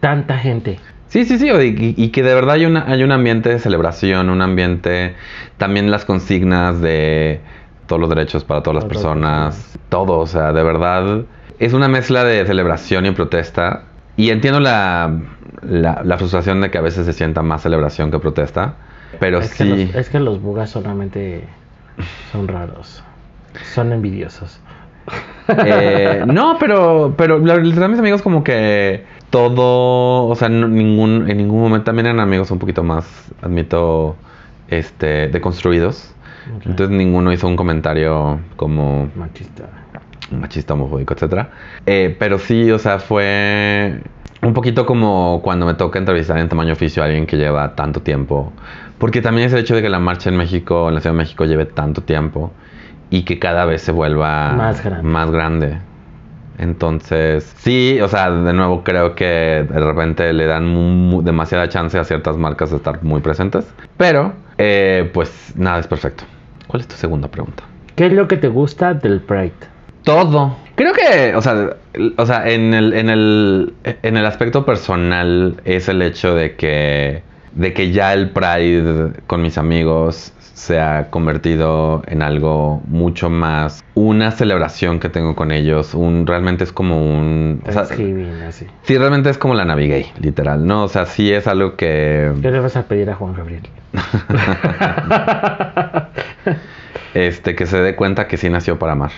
tanta 0.00 0.38
gente. 0.38 0.78
Sí, 1.08 1.24
sí, 1.24 1.38
sí, 1.38 1.48
y, 1.48 1.94
y 1.96 2.08
que 2.10 2.22
de 2.22 2.34
verdad 2.34 2.54
hay, 2.54 2.66
una, 2.66 2.84
hay 2.86 3.02
un 3.02 3.10
ambiente 3.10 3.48
de 3.48 3.58
celebración, 3.58 4.30
un 4.30 4.42
ambiente, 4.42 5.16
también 5.56 5.90
las 5.90 6.04
consignas 6.04 6.80
de 6.80 7.40
todos 7.86 8.00
los 8.00 8.08
derechos 8.08 8.44
para 8.44 8.62
todas 8.62 8.76
las 8.76 8.84
Para 8.84 9.00
todas 9.00 9.16
las 9.16 9.24
personas, 9.24 9.78
todo, 9.88 10.18
o 10.18 10.26
sea, 10.26 10.52
de 10.52 10.62
verdad 10.62 11.24
es 11.58 11.72
una 11.72 11.88
mezcla 11.88 12.24
de 12.24 12.46
celebración 12.46 13.06
y 13.06 13.10
protesta. 13.10 13.84
Y 14.16 14.30
entiendo 14.30 14.60
la, 14.60 15.18
la, 15.62 16.02
la 16.04 16.18
frustración 16.18 16.60
de 16.60 16.70
que 16.70 16.78
a 16.78 16.80
veces 16.80 17.06
se 17.06 17.12
sienta 17.12 17.42
más 17.42 17.62
celebración 17.62 18.10
que 18.10 18.18
protesta, 18.18 18.76
pero 19.18 19.38
es, 19.40 19.54
que 19.54 19.64
sí, 19.64 19.68
los, 19.86 19.94
es 19.94 20.08
que 20.10 20.20
los 20.20 20.40
bugas 20.40 20.70
solamente 20.70 21.44
son 22.32 22.48
raros. 22.48 23.02
Son 23.74 23.92
envidiosos. 23.92 24.60
Eh, 25.48 26.22
no, 26.26 26.56
pero, 26.60 27.14
pero 27.16 27.38
la 27.38 27.54
verdad, 27.56 27.88
mis 27.88 27.98
amigos 27.98 28.22
como 28.22 28.44
que 28.44 29.04
todo, 29.30 30.26
o 30.28 30.34
sea, 30.36 30.48
no- 30.48 30.68
ningún, 30.68 31.28
en 31.28 31.38
ningún 31.38 31.60
momento 31.60 31.84
también 31.86 32.06
eran 32.06 32.20
amigos 32.20 32.50
un 32.52 32.58
poquito 32.60 32.84
más, 32.84 33.32
admito, 33.42 34.16
este, 34.68 35.28
deconstruidos. 35.28 36.14
Ok. 36.56 36.66
Entonces 36.66 36.96
ninguno 36.96 37.32
hizo 37.32 37.48
un 37.48 37.56
comentario 37.56 38.38
como 38.56 39.10
Machista. 39.16 39.64
machista, 40.30 40.74
homofóbico, 40.74 41.14
etcétera. 41.14 41.50
Eh, 41.86 42.14
pero 42.18 42.38
sí, 42.38 42.70
o 42.70 42.78
sea, 42.78 42.98
fue 43.00 44.00
un 44.50 44.54
poquito 44.54 44.84
como 44.84 45.40
cuando 45.44 45.64
me 45.64 45.74
toca 45.74 46.00
entrevistar 46.00 46.36
en 46.38 46.48
tamaño 46.48 46.72
oficio 46.72 47.02
a 47.04 47.06
alguien 47.06 47.24
que 47.24 47.36
lleva 47.36 47.76
tanto 47.76 48.02
tiempo. 48.02 48.52
Porque 48.98 49.22
también 49.22 49.46
es 49.46 49.52
el 49.52 49.60
hecho 49.60 49.76
de 49.76 49.82
que 49.82 49.88
la 49.88 50.00
marcha 50.00 50.28
en 50.28 50.36
México, 50.36 50.88
en 50.88 50.96
la 50.96 51.00
Ciudad 51.00 51.14
de 51.14 51.18
México, 51.18 51.44
lleve 51.44 51.66
tanto 51.66 52.00
tiempo 52.02 52.50
y 53.10 53.22
que 53.22 53.38
cada 53.38 53.64
vez 53.64 53.80
se 53.82 53.92
vuelva 53.92 54.52
Más 54.54 54.82
grande. 54.84 55.02
más 55.08 55.30
grande. 55.30 55.78
Entonces, 56.58 57.44
sí, 57.58 58.00
o 58.02 58.08
sea, 58.08 58.28
de 58.30 58.52
nuevo 58.52 58.82
creo 58.82 59.14
que 59.14 59.24
de 59.70 59.80
repente 59.80 60.32
le 60.32 60.46
dan 60.46 61.24
demasiada 61.24 61.68
chance 61.68 61.96
a 61.96 62.02
ciertas 62.04 62.36
marcas 62.36 62.70
de 62.70 62.76
estar 62.78 63.02
muy 63.04 63.20
presentes. 63.20 63.72
Pero, 63.96 64.32
eh, 64.58 65.08
pues 65.14 65.52
nada 65.56 65.78
es 65.78 65.86
perfecto. 65.86 66.24
¿Cuál 66.66 66.80
es 66.82 66.88
tu 66.88 66.96
segunda 66.96 67.28
pregunta? 67.28 67.62
¿Qué 67.94 68.06
es 68.06 68.12
lo 68.12 68.26
que 68.26 68.36
te 68.36 68.48
gusta 68.48 68.94
del 68.94 69.20
Pride? 69.20 69.52
Todo. 70.02 70.56
Creo 70.80 70.94
que, 70.94 71.36
o 71.36 71.42
sea, 71.42 71.76
o 72.16 72.24
sea, 72.24 72.48
en 72.48 72.72
el, 72.72 72.94
en 72.94 73.10
el, 73.10 73.74
en 73.84 74.16
el 74.16 74.24
aspecto 74.24 74.64
personal 74.64 75.60
es 75.66 75.90
el 75.90 76.00
hecho 76.00 76.34
de 76.34 76.56
que, 76.56 77.22
de 77.52 77.74
que 77.74 77.90
ya 77.90 78.14
el 78.14 78.30
Pride 78.30 79.12
con 79.26 79.42
mis 79.42 79.58
amigos 79.58 80.32
se 80.40 80.80
ha 80.80 81.10
convertido 81.10 82.02
en 82.06 82.22
algo 82.22 82.80
mucho 82.86 83.28
más, 83.28 83.84
una 83.94 84.30
celebración 84.30 85.00
que 85.00 85.10
tengo 85.10 85.36
con 85.36 85.52
ellos, 85.52 85.92
un, 85.92 86.26
realmente 86.26 86.64
es 86.64 86.72
como 86.72 86.96
un, 86.96 87.60
o 87.66 87.72
sea, 87.72 87.82
Thanksgiving, 87.82 88.40
así. 88.48 88.66
sí, 88.84 88.96
realmente 88.96 89.28
es 89.28 89.36
como 89.36 89.52
la 89.52 89.66
Navigay, 89.66 90.10
literal, 90.18 90.66
¿no? 90.66 90.84
O 90.84 90.88
sea, 90.88 91.04
sí 91.04 91.30
es 91.30 91.46
algo 91.46 91.76
que, 91.76 92.32
¿Qué 92.40 92.50
le 92.50 92.58
vas 92.58 92.78
a 92.78 92.84
pedir 92.84 93.10
a 93.10 93.16
Juan 93.16 93.34
Gabriel? 93.34 93.68
este, 97.12 97.54
que 97.54 97.66
se 97.66 97.82
dé 97.82 97.94
cuenta 97.96 98.26
que 98.26 98.38
sí 98.38 98.48
nació 98.48 98.78
para 98.78 98.92
amar. 98.92 99.10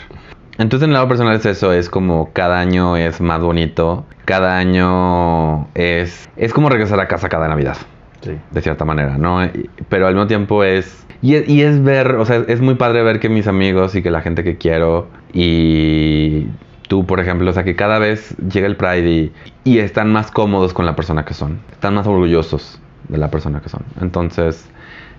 Entonces 0.62 0.84
en 0.84 0.90
el 0.90 0.94
lado 0.94 1.08
personal 1.08 1.34
es 1.34 1.44
eso, 1.44 1.72
es 1.72 1.90
como 1.90 2.32
cada 2.32 2.60
año 2.60 2.96
es 2.96 3.20
más 3.20 3.40
bonito, 3.40 4.06
cada 4.24 4.58
año 4.58 5.68
es, 5.74 6.28
es 6.36 6.52
como 6.52 6.68
regresar 6.68 7.00
a 7.00 7.08
casa 7.08 7.28
cada 7.28 7.48
Navidad, 7.48 7.76
sí. 8.22 8.38
de 8.50 8.62
cierta 8.62 8.84
manera, 8.84 9.18
¿no? 9.18 9.40
Pero 9.88 10.06
al 10.06 10.14
mismo 10.14 10.28
tiempo 10.28 10.62
es, 10.62 11.04
y 11.20 11.34
es, 11.34 11.48
y 11.48 11.62
es 11.62 11.82
ver, 11.82 12.14
o 12.14 12.24
sea, 12.24 12.44
es 12.46 12.60
muy 12.60 12.76
padre 12.76 13.02
ver 13.02 13.18
que 13.18 13.28
mis 13.28 13.48
amigos 13.48 13.94
y 13.96 14.02
que 14.02 14.10
la 14.12 14.22
gente 14.22 14.44
que 14.44 14.56
quiero 14.56 15.08
y 15.32 16.46
tú, 16.88 17.06
por 17.06 17.18
ejemplo, 17.20 17.50
o 17.50 17.52
sea, 17.52 17.64
que 17.64 17.74
cada 17.76 17.98
vez 17.98 18.36
llega 18.38 18.66
el 18.68 18.76
Pride 18.76 19.10
y, 19.10 19.32
y 19.64 19.78
están 19.80 20.12
más 20.12 20.30
cómodos 20.30 20.72
con 20.74 20.86
la 20.86 20.94
persona 20.96 21.24
que 21.24 21.34
son, 21.34 21.60
están 21.72 21.94
más 21.94 22.06
orgullosos 22.06 22.80
de 23.08 23.18
la 23.18 23.30
persona 23.30 23.60
que 23.60 23.68
son. 23.68 23.84
Entonces, 24.00 24.70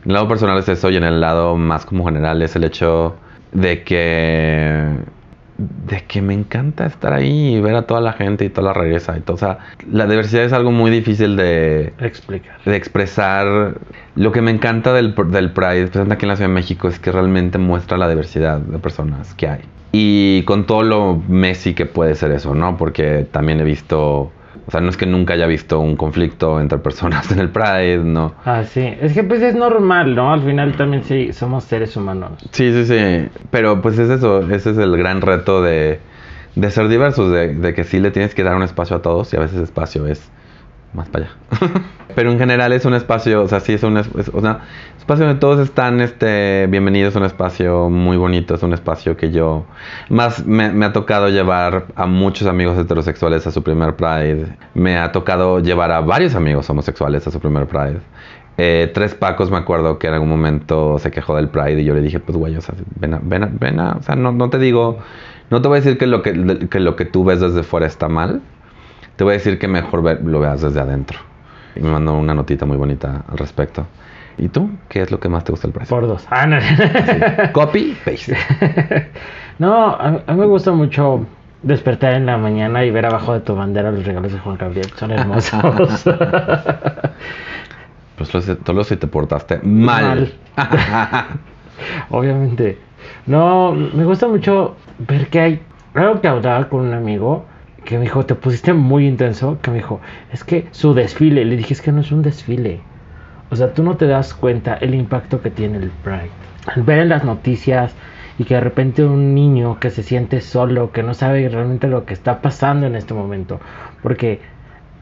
En 0.04 0.12
el 0.12 0.14
lado 0.16 0.28
personal 0.28 0.58
es 0.60 0.70
eso 0.70 0.90
y 0.90 0.98
en 0.98 1.04
el 1.04 1.22
lado 1.22 1.58
más 1.58 1.86
como 1.86 2.06
general 2.06 2.42
es 2.42 2.56
el 2.56 2.64
hecho 2.66 3.22
de 3.52 3.84
que 3.84 4.98
de 5.88 6.04
que 6.06 6.22
me 6.22 6.34
encanta 6.34 6.86
estar 6.86 7.14
ahí 7.14 7.56
y 7.56 7.62
ver 7.62 7.76
a 7.76 7.84
toda 7.84 8.02
la 8.02 8.14
gente 8.14 8.46
y 8.46 8.50
toda 8.50 8.68
la 8.68 8.74
regresa 8.74 9.18
y 9.18 9.22
todo. 9.22 9.36
O 9.36 9.40
sea, 9.40 9.60
la 9.90 10.08
diversidad 10.08 10.44
es 10.44 10.54
algo 10.54 10.72
muy 10.72 10.92
difícil 10.92 11.36
de, 11.36 11.94
Explicar. 12.00 12.58
de 12.66 12.76
expresar. 12.76 13.76
Lo 14.16 14.32
que 14.32 14.42
me 14.42 14.52
encanta 14.52 14.94
del, 14.94 15.16
del 15.16 15.52
Pride, 15.52 15.84
especialmente 15.84 16.16
aquí 16.16 16.26
en 16.26 16.30
la 16.30 16.36
Ciudad 16.36 16.50
de 16.50 16.54
México, 16.56 16.88
es 16.88 17.00
que 17.00 17.12
realmente 17.12 17.58
muestra 17.58 17.98
la 17.98 18.08
diversidad 18.08 18.60
de 18.60 18.80
personas 18.80 19.34
que 19.34 19.48
hay. 19.48 19.62
Y 19.92 20.44
con 20.44 20.66
todo 20.66 20.84
lo 20.84 21.22
Messi 21.28 21.74
que 21.74 21.86
puede 21.86 22.16
ser 22.16 22.32
eso, 22.32 22.56
¿no? 22.56 22.78
Porque 22.78 23.28
también 23.32 23.60
he 23.60 23.64
visto 23.64 24.32
o 24.66 24.72
sea, 24.72 24.80
no 24.80 24.90
es 24.90 24.98
que 24.98 25.06
nunca 25.06 25.34
haya 25.34 25.46
visto 25.46 25.80
un 25.80 25.96
conflicto 25.96 26.60
entre 26.60 26.78
personas 26.78 27.32
en 27.32 27.40
el 27.40 27.50
Pride, 27.50 28.00
no. 28.00 28.34
Ah, 28.46 28.64
sí. 28.64 28.94
Es 29.02 29.14
que 29.14 29.24
pues 29.24 29.42
es 29.42 29.56
normal, 29.56 30.16
¿no? 30.16 30.32
Al 30.32 30.42
final 30.42 30.76
también 30.78 31.04
sí 31.04 31.34
somos 31.34 31.66
seres 31.66 31.96
humanos. 31.98 32.32
Sí, 32.52 32.72
sí, 32.72 32.86
sí. 32.86 33.30
Pero 33.52 33.82
pues 33.82 34.00
es 34.00 34.10
eso, 34.10 34.42
ese 34.50 34.72
es 34.72 34.78
el 34.78 34.96
gran 34.96 35.22
reto 35.22 35.62
de, 35.62 36.00
de 36.56 36.72
ser 36.72 36.88
diversos, 36.88 37.32
de, 37.32 37.56
de, 37.56 37.74
que 37.74 37.84
sí 37.84 38.00
le 38.00 38.12
tienes 38.12 38.34
que 38.34 38.44
dar 38.44 38.56
un 38.56 38.64
espacio 38.64 38.96
a 38.96 39.02
todos 39.02 39.34
y 39.34 39.38
a 39.38 39.40
veces 39.42 39.60
espacio 39.60 40.08
es 40.08 40.32
más 40.94 41.10
para 41.10 41.26
allá. 41.26 41.36
Pero 42.16 42.32
en 42.32 42.38
general 42.38 42.72
es 42.74 42.86
un 42.86 42.94
espacio, 42.94 43.42
o 43.42 43.48
sea, 43.48 43.60
sí 43.60 43.74
es 43.74 43.84
un 43.84 43.98
es, 43.98 44.08
o 44.32 44.42
sea, 44.42 44.62
espacio 44.98 45.26
donde 45.26 45.40
todos 45.40 45.60
están 45.60 46.00
este, 46.02 46.68
bienvenidos, 46.68 47.16
un 47.16 47.24
espacio 47.24 47.90
muy 47.90 48.18
bonito, 48.18 48.56
es 48.56 48.64
un 48.64 48.74
espacio 48.74 49.18
que 49.18 49.32
yo 49.32 49.66
más 50.10 50.46
me, 50.46 50.72
me, 50.72 50.86
ha 50.86 50.94
tocado 50.94 51.30
llevar 51.30 51.88
a 51.96 52.06
muchos 52.06 52.48
amigos 52.48 52.78
heterosexuales 52.78 53.48
a 53.48 53.52
su 53.52 53.64
primer 53.64 53.96
Pride, 53.96 54.56
me 54.76 54.98
ha 54.98 55.12
tocado 55.12 55.60
llevar 55.60 55.92
a 55.92 56.02
varios 56.02 56.36
amigos 56.36 56.70
homosexuales 56.70 57.26
a 57.28 57.32
su 57.32 57.40
primer 57.40 57.68
Pride. 57.68 58.00
Eh, 58.58 58.92
tres 58.94 59.16
Pacos 59.16 59.50
me 59.50 59.58
acuerdo 59.58 59.98
que 59.98 60.08
en 60.08 60.14
algún 60.14 60.30
momento 60.30 61.00
se 61.00 61.10
quejó 61.10 61.36
del 61.36 61.50
Pride 61.50 61.82
y 61.82 61.86
yo 61.86 61.96
le 61.96 62.02
dije, 62.02 62.20
pues 62.20 62.38
güey, 62.38 62.56
o 62.56 62.62
sea, 62.62 62.76
ven 63.00 63.16
a, 63.16 63.20
ven 63.24 63.44
a, 63.44 63.50
ven 63.52 63.80
a, 63.80 63.94
o 63.94 64.04
sea, 64.04 64.16
no, 64.16 64.32
no 64.32 64.52
te 64.52 64.60
digo, 64.60 65.00
no 65.50 65.62
te 65.62 65.68
voy 65.68 65.78
a 65.78 65.82
decir 65.82 65.98
que 65.98 66.06
lo 66.06 66.22
que, 66.22 66.68
que 66.70 66.80
lo 66.80 66.96
que 66.96 67.06
tú 67.06 67.24
ves 67.24 67.40
desde 67.40 67.64
fuera 67.64 67.88
está 67.88 68.10
mal, 68.10 68.42
te 69.16 69.24
voy 69.24 69.32
a 69.32 69.38
decir 69.38 69.60
que 69.60 69.68
mejor 69.68 70.02
ver, 70.02 70.22
lo 70.24 70.40
veas 70.40 70.62
desde 70.62 70.80
adentro. 70.80 71.20
Y 71.76 71.82
me 71.82 71.90
mandó 71.90 72.14
una 72.14 72.34
notita 72.34 72.66
muy 72.66 72.78
bonita 72.78 73.24
al 73.28 73.38
respecto. 73.38 73.86
¿Y 74.38 74.50
tú? 74.50 74.70
¿Qué 74.90 75.02
es 75.02 75.12
lo 75.12 75.20
que 75.20 75.30
más 75.30 75.44
te 75.44 75.52
gusta 75.52 75.68
del 75.68 75.74
Pride? 75.74 75.88
Por 75.88 76.08
dos. 76.08 76.26
Ah, 76.30 76.46
no. 76.48 76.60
Sí. 76.60 76.68
Copy, 77.52 77.96
paste. 78.04 78.38
no, 79.60 79.90
a, 79.90 80.24
a, 80.26 80.34
mí 80.34 80.40
me 80.40 80.46
gusta 80.46 80.72
mucho 80.72 81.26
despertar 81.62 82.14
en 82.14 82.26
la 82.26 82.38
mañana 82.38 82.84
y 82.84 82.92
ver 82.92 83.06
abajo 83.06 83.34
de 83.34 83.42
tu 83.42 83.56
bandera 83.56 83.92
los 83.92 84.06
regalos 84.06 84.32
de 84.34 84.40
Juan 84.40 84.58
Gabriel. 84.58 84.92
Son 84.96 85.12
hermosos. 85.12 86.04
pues 88.18 88.30
solo 88.30 88.84
si 88.84 88.98
te 88.98 89.08
portaste 89.08 89.60
mal. 89.64 90.34
mal. 90.56 91.26
Obviamente. 92.10 92.80
No, 93.26 93.72
me 93.72 94.04
gusta 94.06 94.28
mucho 94.28 94.76
ver 95.00 95.28
que 95.28 95.40
hay. 95.40 95.62
Algo 95.94 96.22
que 96.22 96.28
hablaba 96.28 96.70
con 96.70 96.82
un 96.82 96.94
amigo 96.94 97.46
que 97.86 97.98
me 97.98 98.04
dijo, 98.04 98.26
te 98.26 98.36
pusiste 98.36 98.74
muy 98.74 99.08
intenso, 99.08 99.60
que 99.62 99.72
me 99.72 99.78
dijo, 99.78 100.00
es 100.32 100.44
que 100.44 100.68
su 100.72 100.94
desfile, 100.94 101.46
le 101.46 101.58
dije, 101.58 101.74
es 101.74 101.82
que 101.82 101.92
no 101.92 102.02
es 102.02 102.12
un 102.12 102.22
desfile. 102.22 102.82
O 103.52 103.56
sea, 103.56 103.74
tú 103.74 103.84
no 103.84 103.98
te 103.98 104.08
das 104.08 104.34
cuenta 104.34 104.76
el 104.76 104.96
impacto 104.96 105.42
que 105.42 105.52
tiene 105.52 105.78
el 105.78 105.92
Pride. 106.04 106.30
Al 106.66 106.84
ver 106.84 107.00
en 107.00 107.10
las 107.10 107.24
noticias 107.24 107.94
y 108.40 108.46
que 108.46 108.56
de 108.56 108.62
repente 108.62 109.04
un 109.04 109.36
niño 109.36 109.80
que 109.80 109.90
se 109.90 110.02
siente 110.02 110.42
solo, 110.42 110.92
que 110.92 111.04
no 111.04 111.14
sabe 111.14 111.48
realmente 111.50 111.88
lo 111.88 112.06
que 112.06 112.14
está 112.14 112.42
pasando 112.42 112.88
en 112.88 112.96
este 112.96 113.14
momento, 113.14 113.60
porque 114.02 114.40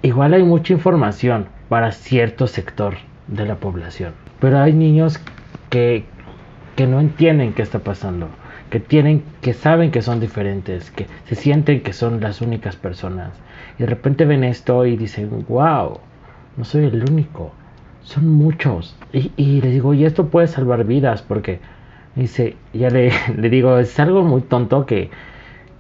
igual 0.01 0.33
hay 0.33 0.43
mucha 0.43 0.73
información 0.73 1.45
para 1.70 1.91
cierto 1.91 2.48
sector 2.48 2.96
de 3.27 3.46
la 3.46 3.55
población, 3.55 4.13
pero 4.39 4.59
hay 4.59 4.74
niños 4.74 5.22
que, 5.70 6.03
que 6.75 6.87
no 6.87 7.00
entienden 7.00 7.53
qué 7.53 7.61
está 7.61 7.79
pasando 7.79 8.27
que 8.72 8.79
tienen, 8.79 9.22
que 9.42 9.53
saben 9.53 9.92
que 9.92 10.01
son 10.01 10.20
diferentes, 10.22 10.90
que 10.92 11.05
se 11.25 11.36
sienten 11.36 11.81
que 11.81 11.94
son 11.94 12.22
las 12.22 12.42
únicas 12.42 12.77
personas. 12.77 13.34
Y 13.77 13.84
de 13.84 13.88
repente 13.88 14.25
ven 14.25 14.46
esto 14.46 14.86
y 14.86 14.96
dicen, 14.96 15.46
wow, 15.50 16.00
no 16.55 16.64
soy 16.64 16.86
el 16.86 17.03
único, 17.03 17.51
son 18.01 18.29
muchos. 18.29 18.96
Y, 19.12 19.31
y 19.36 19.62
les 19.62 19.74
digo, 19.74 19.94
y 19.94 20.05
esto 20.05 20.27
puede 20.27 20.48
salvar 20.48 20.86
vidas, 20.86 21.22
porque 21.22 21.60
dice, 22.16 22.55
ya 22.74 22.90
le, 22.90 23.12
le 23.38 23.50
digo, 23.50 23.77
es 23.77 24.00
algo 24.00 24.24
muy 24.24 24.42
tonto 24.42 24.86
que, 24.86 25.10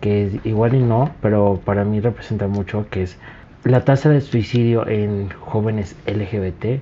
que 0.01 0.41
igual 0.43 0.75
y 0.75 0.83
no, 0.83 1.11
pero 1.21 1.61
para 1.63 1.85
mí 1.85 2.01
representa 2.01 2.47
mucho, 2.47 2.87
que 2.89 3.03
es 3.03 3.17
la 3.63 3.85
tasa 3.85 4.09
de 4.09 4.19
suicidio 4.19 4.85
en 4.87 5.29
jóvenes 5.29 5.95
LGBT 6.07 6.81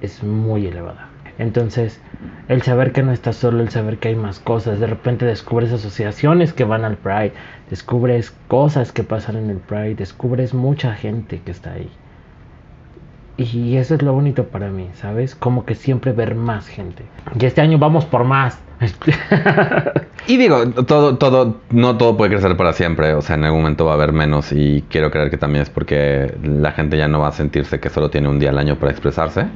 es 0.00 0.22
muy 0.22 0.66
elevada. 0.66 1.11
Entonces, 1.42 2.00
el 2.48 2.62
saber 2.62 2.92
que 2.92 3.02
no 3.02 3.10
estás 3.10 3.36
solo, 3.36 3.62
el 3.62 3.68
saber 3.68 3.98
que 3.98 4.08
hay 4.08 4.14
más 4.14 4.38
cosas, 4.38 4.78
de 4.78 4.86
repente 4.86 5.26
descubres 5.26 5.72
asociaciones 5.72 6.52
que 6.52 6.64
van 6.64 6.84
al 6.84 6.96
Pride, 6.96 7.32
descubres 7.68 8.32
cosas 8.46 8.92
que 8.92 9.02
pasan 9.02 9.36
en 9.36 9.50
el 9.50 9.56
Pride, 9.56 9.96
descubres 9.96 10.54
mucha 10.54 10.94
gente 10.94 11.40
que 11.44 11.50
está 11.50 11.72
ahí. 11.72 11.90
Y 13.36 13.76
eso 13.76 13.96
es 13.96 14.02
lo 14.02 14.12
bonito 14.12 14.44
para 14.44 14.68
mí, 14.68 14.88
¿sabes? 14.94 15.34
Como 15.34 15.64
que 15.64 15.74
siempre 15.74 16.12
ver 16.12 16.36
más 16.36 16.68
gente. 16.68 17.04
Y 17.38 17.44
este 17.44 17.60
año 17.60 17.78
vamos 17.78 18.04
por 18.04 18.22
más. 18.22 18.60
y 20.28 20.36
digo, 20.36 20.70
todo, 20.86 21.16
todo, 21.16 21.60
no 21.70 21.96
todo 21.96 22.16
puede 22.16 22.30
crecer 22.30 22.56
para 22.56 22.72
siempre. 22.72 23.14
O 23.14 23.22
sea, 23.22 23.34
en 23.34 23.44
algún 23.44 23.62
momento 23.62 23.86
va 23.86 23.92
a 23.92 23.94
haber 23.94 24.12
menos. 24.12 24.52
Y 24.52 24.84
quiero 24.88 25.10
creer 25.10 25.30
que 25.30 25.38
también 25.38 25.62
es 25.62 25.70
porque 25.70 26.36
la 26.42 26.72
gente 26.72 26.96
ya 26.96 27.08
no 27.08 27.20
va 27.20 27.28
a 27.28 27.32
sentirse 27.32 27.80
que 27.80 27.90
solo 27.90 28.10
tiene 28.10 28.28
un 28.28 28.38
día 28.38 28.50
al 28.50 28.58
año 28.58 28.76
para 28.76 28.92
expresarse. 28.92 29.46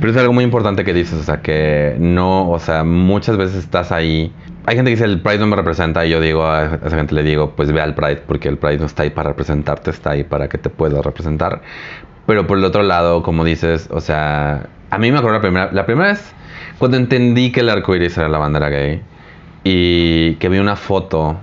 Pero 0.00 0.12
es 0.12 0.18
algo 0.18 0.32
muy 0.32 0.44
importante 0.44 0.84
que 0.84 0.92
dices, 0.92 1.18
o 1.18 1.22
sea, 1.22 1.40
que 1.40 1.96
no, 1.98 2.50
o 2.50 2.58
sea, 2.58 2.84
muchas 2.84 3.36
veces 3.36 3.56
estás 3.56 3.92
ahí. 3.92 4.32
Hay 4.66 4.76
gente 4.76 4.90
que 4.90 4.96
dice, 4.96 5.04
el 5.04 5.20
Pride 5.20 5.38
no 5.38 5.46
me 5.46 5.56
representa, 5.56 6.04
y 6.04 6.10
yo 6.10 6.20
digo, 6.20 6.44
a 6.46 6.78
esa 6.84 6.96
gente 6.96 7.14
le 7.14 7.22
digo, 7.22 7.52
pues 7.56 7.72
ve 7.72 7.80
al 7.80 7.94
Pride, 7.94 8.22
porque 8.26 8.48
el 8.48 8.58
Pride 8.58 8.78
no 8.78 8.86
está 8.86 9.04
ahí 9.04 9.10
para 9.10 9.30
representarte, 9.30 9.90
está 9.90 10.10
ahí 10.10 10.24
para 10.24 10.48
que 10.48 10.58
te 10.58 10.68
puedas 10.68 11.04
representar. 11.04 11.62
Pero 12.26 12.46
por 12.46 12.58
el 12.58 12.64
otro 12.64 12.82
lado, 12.82 13.22
como 13.22 13.44
dices, 13.44 13.88
o 13.90 14.00
sea, 14.00 14.66
a 14.90 14.98
mí 14.98 15.10
me 15.10 15.18
acuerdo 15.18 15.38
la 15.38 15.42
primera, 15.42 15.72
la 15.72 15.86
primera 15.86 16.08
vez 16.08 16.34
cuando 16.78 16.96
entendí 16.98 17.52
que 17.52 17.60
el 17.60 17.70
arco 17.70 17.94
iris 17.94 18.18
era 18.18 18.28
la 18.28 18.38
bandera 18.38 18.68
gay 18.68 19.02
y 19.64 20.34
que 20.34 20.48
vi 20.48 20.58
una 20.58 20.76
foto 20.76 21.38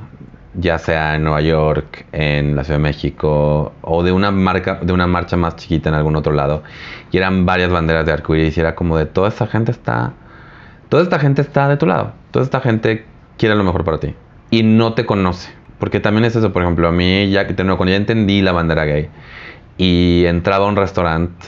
ya 0.56 0.78
sea 0.78 1.16
en 1.16 1.24
Nueva 1.24 1.42
York, 1.42 2.06
en 2.12 2.56
la 2.56 2.64
Ciudad 2.64 2.80
de 2.80 2.84
México 2.84 3.74
o 3.82 4.04
de 4.04 4.12
una 4.12 4.32
marca, 4.32 4.80
de 4.82 4.94
una 4.94 5.08
marcha 5.08 5.36
más 5.38 5.56
chiquita 5.56 5.90
en 5.90 5.96
algún 5.96 6.16
otro 6.16 6.34
lado, 6.34 6.64
y 7.12 7.18
eran 7.18 7.46
varias 7.46 7.72
banderas 7.72 8.06
de 8.06 8.12
arcoíris 8.12 8.56
y 8.58 8.60
era 8.60 8.76
como 8.76 8.98
de 8.98 9.06
toda 9.06 9.30
esta 9.30 9.48
gente 9.48 9.72
está, 9.72 10.14
toda 10.90 11.04
esta 11.04 11.20
gente 11.20 11.42
está 11.42 11.68
de 11.68 11.78
tu 11.78 11.86
lado, 11.86 12.14
toda 12.32 12.46
esta 12.46 12.60
gente 12.60 13.06
quiere 13.38 13.56
lo 13.56 13.64
mejor 13.64 13.84
para 13.84 14.00
ti 14.00 14.16
y 14.52 14.64
no 14.64 14.94
te 14.94 15.06
conoce, 15.06 15.52
porque 15.80 16.00
también 16.00 16.26
es 16.26 16.36
eso, 16.36 16.54
por 16.54 16.62
ejemplo, 16.62 16.88
a 16.88 16.92
mí 16.92 17.30
ya 17.30 17.48
que 17.48 17.56
cuando 17.56 17.86
ya 17.86 17.96
entendí 17.96 18.42
la 18.42 18.52
bandera 18.52 18.86
gay 18.86 19.10
y 19.78 20.26
entraba 20.26 20.66
a 20.66 20.70
un 20.70 20.76
restaurante 20.76 21.48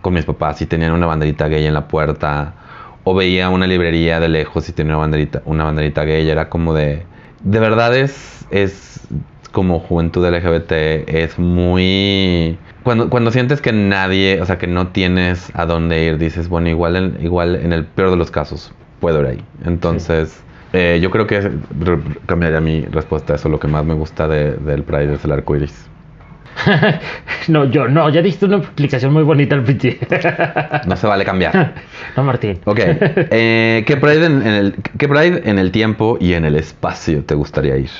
con 0.00 0.14
mis 0.14 0.24
papás 0.24 0.62
y 0.62 0.66
tenían 0.66 0.92
una 0.92 1.06
banderita 1.06 1.48
gay 1.48 1.66
en 1.66 1.74
la 1.74 1.88
puerta 1.88 2.54
o 3.02 3.14
veía 3.14 3.50
una 3.50 3.66
librería 3.66 4.20
de 4.20 4.28
lejos 4.28 4.68
y 4.68 4.72
tenía 4.72 4.92
una 4.92 5.00
banderita, 5.00 5.42
una 5.44 5.64
banderita 5.64 6.04
gay, 6.04 6.28
era 6.28 6.48
como 6.48 6.72
de 6.72 7.04
de 7.44 7.60
verdad 7.60 7.96
es, 7.96 8.46
es 8.50 9.06
como 9.52 9.80
juventud 9.80 10.26
LGBT, 10.26 10.72
es 11.08 11.38
muy... 11.38 12.58
Cuando, 12.82 13.08
cuando 13.10 13.30
sientes 13.30 13.60
que 13.60 13.72
nadie, 13.72 14.40
o 14.42 14.46
sea, 14.46 14.58
que 14.58 14.66
no 14.66 14.88
tienes 14.88 15.50
a 15.54 15.66
dónde 15.66 16.04
ir, 16.04 16.18
dices, 16.18 16.48
bueno, 16.48 16.68
igual 16.68 16.96
en, 16.96 17.18
igual 17.24 17.54
en 17.56 17.72
el 17.72 17.86
peor 17.86 18.10
de 18.10 18.16
los 18.16 18.30
casos, 18.30 18.74
puedo 19.00 19.20
ir 19.20 19.26
ahí. 19.26 19.48
Entonces, 19.64 20.30
sí. 20.30 20.44
eh, 20.72 20.98
yo 21.02 21.10
creo 21.10 21.26
que 21.26 21.60
cambiaría 22.26 22.60
mi 22.60 22.82
respuesta 22.86 23.34
a 23.34 23.36
eso. 23.36 23.48
Lo 23.48 23.60
que 23.60 23.68
más 23.68 23.84
me 23.84 23.94
gusta 23.94 24.28
de, 24.28 24.56
del 24.56 24.84
Pride 24.84 25.14
es 25.14 25.24
el 25.24 25.32
arco 25.32 25.56
iris. 25.56 25.90
no, 27.48 27.64
yo 27.66 27.88
no, 27.88 28.08
ya 28.10 28.22
diste 28.22 28.46
una 28.46 28.58
explicación 28.58 29.12
muy 29.12 29.22
bonita 29.22 29.54
al 29.54 29.62
principio. 29.64 30.06
no 30.86 30.96
se 30.96 31.06
vale 31.06 31.24
cambiar. 31.24 31.74
no, 32.16 32.24
Martín. 32.24 32.58
Ok. 32.64 32.80
Eh, 32.80 33.84
¿qué, 33.86 33.96
pride 33.96 34.26
en, 34.26 34.42
en 34.42 34.54
el, 34.54 34.74
¿Qué 34.98 35.08
Pride 35.08 35.42
en 35.44 35.58
el 35.58 35.70
tiempo 35.70 36.16
y 36.20 36.34
en 36.34 36.44
el 36.44 36.56
espacio 36.56 37.24
te 37.24 37.34
gustaría 37.34 37.76
ir? 37.76 37.90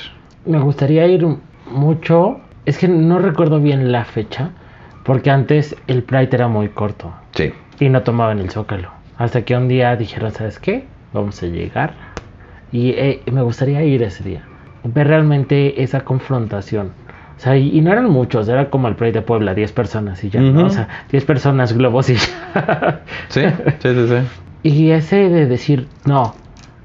Me 0.45 0.59
gustaría 0.59 1.07
ir 1.07 1.25
mucho. 1.69 2.39
Es 2.65 2.77
que 2.77 2.87
no 2.87 3.19
recuerdo 3.19 3.59
bien 3.59 3.91
la 3.91 4.05
fecha. 4.05 4.51
Porque 5.03 5.29
antes 5.29 5.75
el 5.87 6.01
Pride 6.03 6.29
era 6.31 6.47
muy 6.47 6.69
corto. 6.69 7.13
Sí. 7.35 7.53
Y 7.79 7.89
no 7.89 8.01
tomaban 8.01 8.39
el 8.39 8.49
zócalo. 8.49 8.89
Hasta 9.17 9.43
que 9.45 9.55
un 9.55 9.67
día 9.67 9.95
dijeron, 9.95 10.31
¿sabes 10.31 10.59
qué? 10.59 10.85
Vamos 11.13 11.41
a 11.43 11.45
llegar. 11.45 11.93
Y 12.71 12.89
eh, 12.91 13.21
me 13.31 13.43
gustaría 13.43 13.83
ir 13.83 14.01
ese 14.01 14.23
día. 14.23 14.43
Ver 14.83 15.07
realmente 15.07 15.81
esa 15.81 16.01
confrontación 16.01 16.91
o 17.37 17.39
sea, 17.39 17.57
y, 17.57 17.77
y, 17.77 17.81
no 17.81 17.91
eran 17.91 18.09
muchos, 18.09 18.47
era 18.47 18.69
como 18.69 18.87
el 18.87 18.95
Pride 18.95 19.11
de 19.11 19.21
Puebla, 19.21 19.53
10 19.53 19.71
personas 19.73 20.23
y 20.23 20.29
ya, 20.29 20.39
uh 20.39 20.43
-huh. 20.43 20.53
¿no? 20.53 20.65
O 20.67 20.69
sea, 20.69 20.87
10 21.11 21.25
personas 21.25 21.73
globos 21.73 22.09
y 22.09 22.15
ya. 22.15 23.01
sí, 23.27 23.41
sí, 23.79 23.89
sí, 23.93 24.07
sí. 24.07 24.15
Y 24.63 24.91
ese 24.91 25.29
de 25.29 25.45
decir, 25.45 25.87
no, 26.05 26.33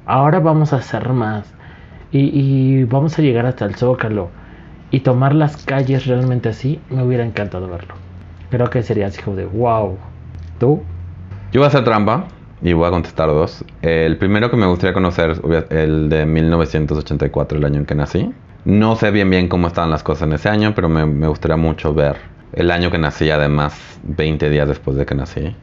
ahora 0.07 0.41
vamos 0.41 0.73
a 0.73 0.77
hacer 0.77 1.09
más. 1.11 1.51
Y, 2.13 2.19
y, 2.19 2.85
vamos 2.85 3.19
a 3.19 3.23
llegar 3.23 3.47
hasta 3.47 3.65
el 3.65 3.77
Zócalo. 3.77 4.31
Y 4.91 5.01
tomar 5.01 5.35
las 5.35 5.65
calles 5.65 6.07
realmente 6.07 6.49
así, 6.49 6.81
me 6.91 7.05
hubiera 7.05 7.25
encantado 7.25 7.69
verlo. 7.69 7.95
Creo 8.51 8.69
que 8.69 8.83
sería 8.83 9.07
así 9.07 9.23
como 9.23 9.37
de, 9.37 9.47
wow. 9.47 9.97
¿Tú? 10.59 10.83
Yo 11.53 11.61
voy 11.61 11.65
a 11.65 11.69
hacer 11.69 11.85
trampa. 11.85 12.27
y 12.61 12.73
voy 12.73 12.87
a 12.87 12.91
contestar 12.91 13.29
dos. 13.29 13.65
El 13.83 14.19
primero 14.19 14.51
que 14.51 14.57
me 14.57 14.67
gustaría 14.67 14.93
conocer 14.93 15.31
es 15.31 15.41
el 15.71 16.09
de 16.09 16.27
1984, 16.27 17.57
el 17.59 17.65
año 17.65 17.79
en 17.79 17.87
que 17.87 17.95
nací. 17.95 18.35
No 18.65 18.97
sé 18.97 19.11
bien 19.11 19.31
bien 19.31 19.49
cómo 19.49 19.69
estaban 19.69 19.91
las 19.91 20.03
cosas 20.03 20.29
en 20.29 20.35
ese 20.35 20.49
año, 20.49 20.75
pero 20.75 20.89
me, 20.89 21.07
me 21.07 21.29
gustaría 21.29 21.57
mucho 21.57 21.95
ver 21.95 22.17
el 22.53 22.71
año 22.71 22.91
que 22.91 22.99
nací, 22.99 23.31
además 23.31 23.99
20 24.03 24.51
días 24.51 24.69
después 24.69 24.97
de 24.97 25.07
que 25.07 25.15
nací, 25.15 25.55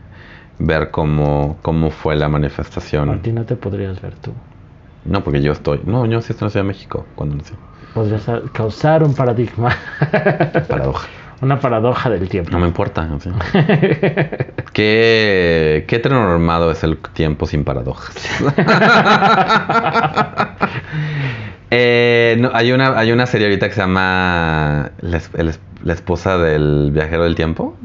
ver 0.60 0.92
cómo, 0.92 1.58
cómo 1.62 1.92
fue 1.92 2.16
la 2.16 2.30
manifestación. 2.30 3.10
A 3.10 3.22
ti 3.22 3.32
no 3.32 3.46
te 3.46 3.56
podrías 3.56 4.02
ver 4.02 4.16
tú. 4.16 4.34
No, 5.06 5.24
porque 5.24 5.42
yo 5.42 5.52
estoy. 5.52 5.82
No, 5.86 6.06
yo 6.06 6.22
sí 6.22 6.34
estoy 6.34 6.46
en 6.46 6.48
la 6.48 6.52
Ciudad 6.52 6.66
de 6.66 6.68
México 6.68 7.06
cuando 7.16 7.36
nací. 7.36 7.54
Podrías 7.94 8.26
causar 8.52 9.04
un 9.04 9.14
paradigma. 9.14 9.76
Paradoja. 10.68 11.08
Una 11.40 11.60
paradoja 11.60 12.10
del 12.10 12.28
tiempo. 12.30 12.52
No 12.52 12.60
me 12.60 12.68
importa. 12.68 13.08
sí. 13.20 13.30
¿Qué, 14.74 15.86
qué 15.88 15.96
heteronormado 15.96 16.72
es 16.72 16.84
el 16.84 16.98
tiempo 16.98 17.46
sin 17.46 17.64
paradojas? 17.64 18.16
Eh, 21.72 22.38
no, 22.40 22.52
hay, 22.54 22.72
una, 22.72 22.98
hay 22.98 23.12
una 23.12 23.26
serie 23.26 23.48
ahorita 23.48 23.68
que 23.68 23.76
se 23.76 23.82
llama 23.82 24.92
La, 25.02 25.22
el 25.38 25.54
la 25.84 25.94
esposa 25.94 26.38
del 26.38 26.92
viajero 26.92 27.24
del 27.24 27.36
tiempo. 27.36 27.76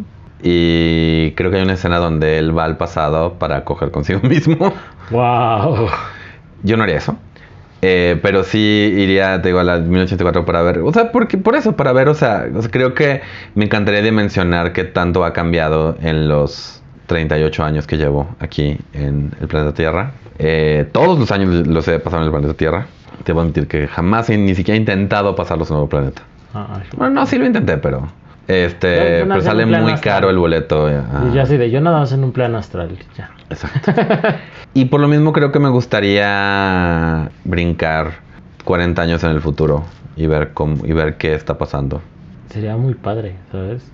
Y 0.43 1.33
creo 1.33 1.51
que 1.51 1.59
hay 1.59 1.63
una 1.63 1.75
escena 1.75 1.99
donde 1.99 2.39
él 2.39 2.57
va 2.57 2.65
al 2.65 2.77
pasado 2.77 3.35
para 3.35 3.65
coger 3.65 3.91
consigo 3.91 4.21
mismo. 4.29 4.73
wow. 5.11 5.89
Yo 6.63 6.77
no 6.77 6.83
haría 6.83 6.97
eso. 6.97 7.17
Eh, 7.85 8.19
pero 8.23 8.45
sí 8.45 8.59
iría, 8.97 9.43
te 9.43 9.49
digo, 9.49 9.59
a 9.59 9.65
la 9.65 9.79
1084 9.79 10.45
para 10.45 10.63
ver. 10.63 10.79
O 10.79 10.93
sea, 10.93 11.11
porque, 11.11 11.37
por 11.37 11.57
eso, 11.57 11.75
para 11.75 11.93
ver, 11.93 12.09
o 12.09 12.15
sea, 12.15 12.47
o 12.55 12.63
sea, 12.63 12.71
creo 12.71 12.95
que 12.95 13.23
me 13.55 13.65
encantaría 13.65 14.03
dimensionar 14.03 14.73
qué 14.73 14.85
tanto 14.85 15.25
ha 15.25 15.33
cambiado 15.33 15.97
en 16.01 16.29
los 16.29 16.81
38 17.07 17.65
años 17.65 17.87
que 17.87 17.97
llevo 17.97 18.37
aquí 18.39 18.79
en 18.93 19.33
el 19.41 19.49
planeta 19.49 19.75
Tierra. 19.75 20.13
Eh, 20.39 20.89
todos 20.93 21.19
los 21.19 21.31
años 21.33 21.67
los 21.67 21.87
he 21.89 21.99
pasado 21.99 22.23
en 22.23 22.27
el 22.27 22.33
planeta 22.33 22.55
Tierra. 22.55 22.87
Te 23.25 23.33
voy 23.33 23.41
a 23.41 23.43
admitir 23.45 23.69
que 23.69 23.87
jamás 23.89 24.29
ni 24.31 24.55
siquiera 24.55 24.77
he 24.77 24.81
intentado 24.81 25.35
pasarlos 25.35 25.71
un 25.71 25.75
nuevo 25.77 25.89
planeta. 25.89 26.23
Ay, 26.55 26.83
Bueno, 26.97 27.15
no, 27.15 27.27
sí 27.27 27.39
lo 27.39 27.47
intenté, 27.47 27.77
pero. 27.79 28.09
Este, 28.49 28.97
Yo- 28.97 29.03
yo 29.21 29.27
nací 29.27 29.29
pero 29.29 29.43
sale 29.43 29.67
muy 29.67 29.93
astral. 29.93 30.01
caro 30.01 30.31
el 30.31 30.39
boleto. 30.39 30.89
eh, 30.91 30.97
a- 30.99 31.29
Y 31.31 31.35
yo 31.35 31.43
así 31.43 31.57
de, 31.57 31.71
yo 31.71 31.81
nada 31.81 32.01
más 32.01 32.13
en 32.13 32.25
un 32.25 32.33
plano 32.33 32.59
astral. 32.59 32.99
Ya. 33.17 33.31
Exacto. 33.49 33.93
y 34.75 34.87
por 34.87 35.01
lo 35.01 35.07
mismo 35.09 35.33
creo 35.33 35.53
que 35.53 35.61
me 35.61 35.69
gustaría 35.69 37.31
brincar 37.45 38.13
40 38.65 39.01
años 39.03 39.23
en 39.25 39.31
el 39.31 39.41
futuro 39.41 39.85
y 40.17 40.27
ver 40.27 40.53
cómo 40.53 40.85
y 40.85 40.93
ver 40.93 41.17
qué 41.17 41.35
está 41.35 41.57
pasando. 41.57 42.03
Sería 42.51 42.77
muy 42.77 42.95
padre, 42.95 43.37
¿sabes? 43.53 43.91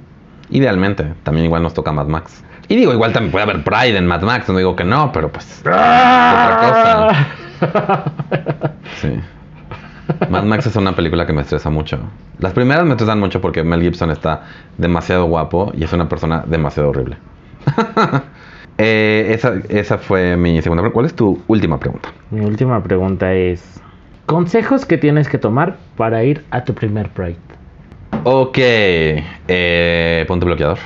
Idealmente, 0.51 1.13
también 1.23 1.45
igual 1.45 1.63
nos 1.63 1.75
toca 1.75 1.93
Mad 1.93 2.07
Max. 2.07 2.43
Y 2.69 2.77
digo, 2.77 2.93
igual 2.93 3.13
también 3.13 3.31
puede 3.33 3.45
haber 3.45 3.63
Pride 3.65 3.97
en 3.99 4.07
Mad 4.07 4.23
Max, 4.23 4.49
no 4.49 4.57
digo 4.59 4.75
que 4.75 4.85
no, 4.85 5.13
pero 5.13 5.31
pues 5.31 5.61
otra 5.61 6.59
cosa. 6.61 7.27
Sí. 9.01 9.21
Mad 10.31 10.45
Max 10.45 10.67
es 10.67 10.77
una 10.77 10.95
película 10.97 11.27
que 11.27 11.33
me 11.33 11.43
estresa 11.43 11.71
mucho. 11.71 11.99
Las 12.39 12.53
primeras 12.53 12.85
me 12.85 12.93
estresan 12.93 13.21
mucho 13.21 13.41
porque 13.41 13.63
Mel 13.63 13.83
Gibson 13.83 14.11
está 14.11 14.43
demasiado 14.77 15.27
guapo 15.27 15.73
y 15.77 15.85
es 15.85 15.93
una 15.93 16.09
persona 16.09 16.45
demasiado 16.47 16.91
horrible. 16.91 17.17
Eh, 18.81 19.35
esa, 19.35 19.55
esa 19.69 19.99
fue 19.99 20.37
mi 20.37 20.63
segunda 20.63 20.83
pregunta. 20.83 20.95
¿Cuál 20.95 21.07
es 21.07 21.15
tu 21.15 21.43
última 21.49 21.81
pregunta? 21.81 22.11
Mi 22.31 22.45
última 22.45 22.81
pregunta 22.81 23.35
es: 23.35 23.81
¿Consejos 24.27 24.87
que 24.87 24.97
tienes 24.97 25.29
que 25.29 25.37
tomar 25.37 25.79
para 25.97 26.23
ir 26.23 26.45
a 26.53 26.63
tu 26.63 26.75
primer 26.75 27.09
Pride? 27.09 27.39
Ok, 28.23 28.57
eh, 28.57 30.25
ponte 30.29 30.47
bloqueador. 30.47 30.79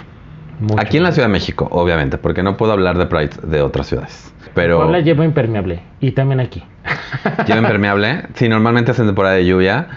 Mucho. 0.62 0.80
Aquí 0.80 0.96
en 0.96 1.02
la 1.02 1.12
Ciudad 1.12 1.26
de 1.28 1.32
México, 1.32 1.68
obviamente, 1.70 2.18
porque 2.18 2.42
no 2.42 2.56
puedo 2.56 2.72
hablar 2.72 2.96
de 2.96 3.06
Pride 3.06 3.30
de 3.42 3.62
otras 3.62 3.88
ciudades. 3.88 4.32
Pero 4.54 4.78
Puebla 4.78 5.00
llevo 5.00 5.24
impermeable. 5.24 5.82
Y 6.00 6.12
también 6.12 6.40
aquí. 6.40 6.62
lleva 7.46 7.60
impermeable. 7.60 8.24
Si 8.34 8.48
normalmente 8.48 8.92
es 8.92 8.98
en 8.98 9.06
temporada 9.06 9.34
de 9.34 9.46
lluvia, 9.46 9.88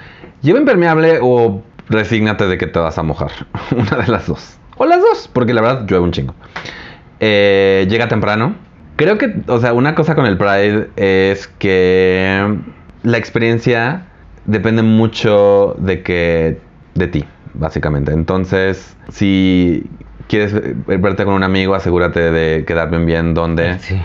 lleva 0.42 0.60
impermeable 0.60 1.20
o 1.22 1.62
resígnate 1.90 2.48
de 2.48 2.58
que 2.58 2.68
te 2.68 2.80
vas 2.80 2.98
a 2.98 3.04
mojar. 3.04 3.32
Una 3.72 3.98
de 4.04 4.12
las 4.12 4.28
dos. 4.28 4.58
O 4.78 4.86
las 4.86 5.02
dos, 5.02 5.30
porque 5.32 5.54
la 5.54 5.62
verdad 5.62 5.86
llueve 5.88 6.04
un 6.04 6.12
chingo. 6.12 6.36
Eh, 7.20 7.86
llega 7.90 8.08
temprano. 8.08 8.56
Creo 8.96 9.18
que, 9.18 9.36
o 9.48 9.60
sea, 9.60 9.74
una 9.74 9.94
cosa 9.94 10.16
con 10.16 10.26
el 10.26 10.38
Pride 10.38 10.90
es 10.96 11.48
que 11.48 12.58
la 13.04 13.18
experiencia 13.18 14.06
depende 14.46 14.84
mucho 14.84 15.76
de 15.80 16.02
que 16.02 16.60
de 16.96 17.08
ti, 17.08 17.26
básicamente. 17.54 18.14
Entonces, 18.14 18.96
si 19.10 19.86
quieres 20.28 20.54
verte 20.86 21.26
con 21.26 21.34
un 21.34 21.44
amigo, 21.44 21.76
asegúrate 21.76 22.32
de 22.32 22.66
quedar 22.66 22.90
bien 22.90 23.06
bien 23.06 23.34
dónde 23.34 23.80
Sí. 23.80 24.00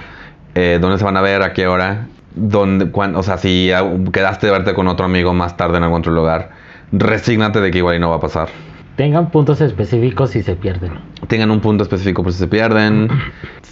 eh, 0.55 0.79
dónde 0.81 0.99
se 0.99 1.05
van 1.05 1.17
a 1.17 1.21
ver, 1.23 1.43
a 1.43 1.53
qué 1.53 1.67
hora, 1.67 2.07
dónde, 2.35 2.91
cuán- 2.91 3.15
o 3.17 3.23
sea, 3.23 3.39
si 3.39 3.71
quedaste 4.13 4.47
de 4.47 4.53
verte 4.53 4.75
con 4.75 4.89
otro 4.89 5.05
amigo 5.07 5.33
más 5.35 5.57
tarde 5.57 5.79
en 5.79 5.85
algún 5.85 6.01
otro 6.01 6.13
lugar, 6.13 6.51
resígnate 6.93 7.61
de 7.61 7.71
que 7.71 7.79
igual 7.79 7.97
y 7.97 7.99
no 8.01 8.11
va 8.11 8.17
a 8.17 8.21
pasar. 8.21 8.49
Tengan 8.97 9.31
puntos 9.31 9.61
específicos 9.63 10.31
si 10.31 10.43
se 10.43 10.57
pierden. 10.57 10.93
Tengan 11.29 11.51
un 11.51 11.61
punto 11.61 11.85
específico 11.85 12.23
por 12.23 12.33
si 12.33 12.39
se 12.41 12.49
pierden. 12.49 13.09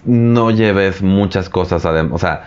No 0.05 0.51
lleves 0.53 1.03
muchas 1.03 1.49
cosas, 1.51 1.85
o 1.85 2.19
sea, 2.19 2.45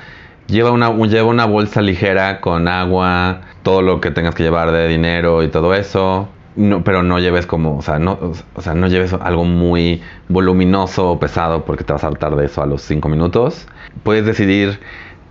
lleva 0.48 0.72
una, 0.72 0.90
un- 0.90 1.10
lleva 1.10 1.28
una 1.28 1.46
bolsa 1.46 1.82
ligera 1.82 2.40
con 2.40 2.68
agua, 2.68 3.42
todo 3.62 3.82
lo 3.82 4.00
que 4.00 4.10
tengas 4.10 4.34
que 4.34 4.44
llevar 4.44 4.72
de 4.72 4.88
dinero 4.88 5.44
y 5.44 5.50
todo 5.50 5.76
eso. 5.76 6.30
No, 6.56 6.84
pero 6.84 7.02
no 7.02 7.20
lleves 7.20 7.46
como, 7.46 7.78
o 7.78 7.82
sea, 7.82 7.98
no, 7.98 8.20
o 8.56 8.62
sea, 8.62 8.74
no 8.74 8.88
lleves 8.88 9.14
algo 9.14 9.46
muy 9.46 10.02
voluminoso 10.28 11.12
o 11.12 11.20
pesado 11.20 11.64
porque 11.64 11.84
te 11.84 11.94
vas 11.94 12.04
a 12.04 12.08
hartar 12.08 12.36
de 12.36 12.46
eso 12.46 12.62
a 12.62 12.66
los 12.66 12.82
5 12.82 13.08
minutos. 13.08 13.68
Puedes 14.04 14.26
decidir 14.26 14.80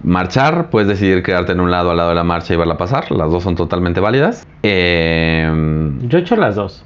marchar, 0.02 0.70
puedes 0.70 0.88
decidir 0.88 1.22
quedarte 1.22 1.52
en 1.52 1.60
un 1.60 1.70
lado 1.70 1.90
al 1.90 1.98
lado 1.98 2.08
de 2.08 2.14
la 2.14 2.24
marcha 2.24 2.54
y 2.54 2.56
verla 2.56 2.78
pasar. 2.78 3.10
Las 3.12 3.30
dos 3.30 3.42
son 3.42 3.54
totalmente 3.54 4.00
válidas. 4.00 4.46
Eh, 4.62 5.92
Yo 6.02 6.18
he 6.18 6.20
hecho 6.22 6.36
las 6.36 6.56
dos. 6.56 6.84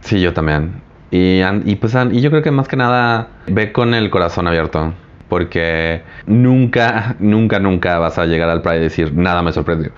Sí, 0.00 0.20
yo 0.20 0.32
también. 0.32 0.82
Y, 1.10 1.40
y 1.64 1.76
pues 1.76 1.96
y 2.10 2.20
yo 2.20 2.30
creo 2.30 2.42
que 2.42 2.50
más 2.50 2.66
que 2.66 2.76
nada 2.76 3.28
ve 3.46 3.72
con 3.72 3.94
el 3.94 4.10
corazón 4.10 4.48
abierto. 4.48 4.92
Porque 5.28 6.02
nunca, 6.26 7.16
nunca, 7.18 7.58
nunca 7.58 7.98
vas 7.98 8.18
a 8.18 8.26
llegar 8.26 8.48
al 8.48 8.62
Pride 8.62 8.78
y 8.78 8.82
decir 8.82 9.12
nada 9.14 9.42
me 9.42 9.52
sorprendió. 9.52 9.90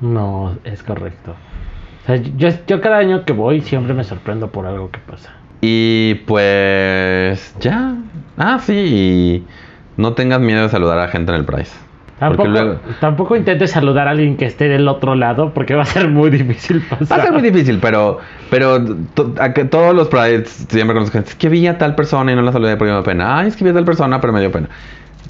No, 0.00 0.56
es 0.64 0.82
correcto. 0.82 1.34
O 2.02 2.06
sea, 2.06 2.16
yo, 2.16 2.48
yo 2.66 2.80
cada 2.80 2.98
año 2.98 3.24
que 3.24 3.32
voy 3.32 3.60
siempre 3.60 3.94
me 3.94 4.04
sorprendo 4.04 4.48
por 4.48 4.66
algo 4.66 4.90
que 4.90 4.98
pasa. 5.00 5.30
Y 5.60 6.14
pues 6.26 7.54
ya. 7.60 7.94
Ah, 8.38 8.58
sí. 8.60 9.44
no 9.96 10.14
tengas 10.14 10.40
miedo 10.40 10.62
de 10.62 10.68
saludar 10.70 10.98
a 10.98 11.08
gente 11.08 11.32
en 11.32 11.38
el. 11.40 11.44
Porque 11.44 11.68
Tampoco, 12.18 12.48
luego 12.48 12.80
tampoco 13.00 13.36
intentes 13.36 13.70
saludar 13.70 14.06
a 14.06 14.10
alguien 14.10 14.36
que 14.36 14.44
esté 14.44 14.68
del 14.68 14.86
otro 14.88 15.14
lado 15.14 15.54
porque 15.54 15.74
va 15.74 15.82
a 15.82 15.86
ser 15.86 16.08
muy 16.08 16.28
difícil 16.38 16.82
pasar. 16.82 17.18
va 17.18 17.22
a 17.22 17.26
ser 17.26 17.32
muy 17.32 17.42
difícil, 17.42 17.78
pero, 17.80 18.18
pero 18.50 18.82
to- 19.14 19.34
a 19.40 19.52
que 19.54 19.64
todos 19.64 19.94
los 19.94 20.08
Prides 20.08 20.66
siempre 20.68 20.94
conozco 20.94 21.14
gente. 21.14 21.30
Es 21.30 21.36
que 21.36 21.48
vi 21.48 21.66
a 21.66 21.78
tal 21.78 21.94
persona 21.94 22.32
y 22.32 22.36
no 22.36 22.42
la 22.42 22.52
saludé 22.52 22.76
porque 22.76 22.90
me 22.90 22.96
dio 22.98 23.04
pena. 23.04 23.38
Ay, 23.38 23.48
es 23.48 23.56
que 23.56 23.64
vi 23.64 23.70
a 23.70 23.74
tal 23.74 23.84
persona, 23.86 24.20
pero 24.20 24.32
me 24.34 24.40
dio 24.40 24.52
pena. 24.52 24.68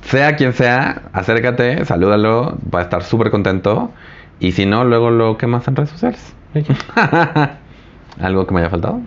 Sea 0.02 0.34
quien 0.34 0.52
sea, 0.52 1.02
acércate, 1.12 1.84
salúdalo, 1.84 2.58
va 2.74 2.80
a 2.80 2.82
estar 2.82 3.02
súper 3.04 3.30
contento. 3.30 3.92
Y 4.40 4.52
si 4.52 4.66
no, 4.66 4.84
luego 4.84 5.10
lo 5.10 5.36
quemas 5.38 5.68
en 5.68 5.76
redes 5.76 5.90
sociales. 5.90 6.34
¿Algo 8.20 8.46
que 8.46 8.54
me 8.54 8.60
haya 8.60 8.70
faltado? 8.70 9.00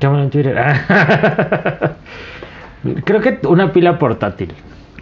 Llámalo 0.00 0.24
en 0.24 0.30
Twitter. 0.30 0.56
Creo 3.04 3.20
que 3.20 3.40
una 3.48 3.72
pila 3.72 3.98
portátil. 3.98 4.52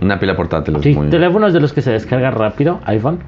Una 0.01 0.19
pila 0.19 0.37
portátil 0.37 0.77
es 0.77 0.83
Sí, 0.83 0.95
muy... 0.95 1.09
teléfonos 1.11 1.53
de 1.53 1.61
los 1.61 1.73
que 1.73 1.83
se 1.83 1.91
descarga 1.93 2.31
rápido, 2.31 2.81
iPhone. 2.85 3.19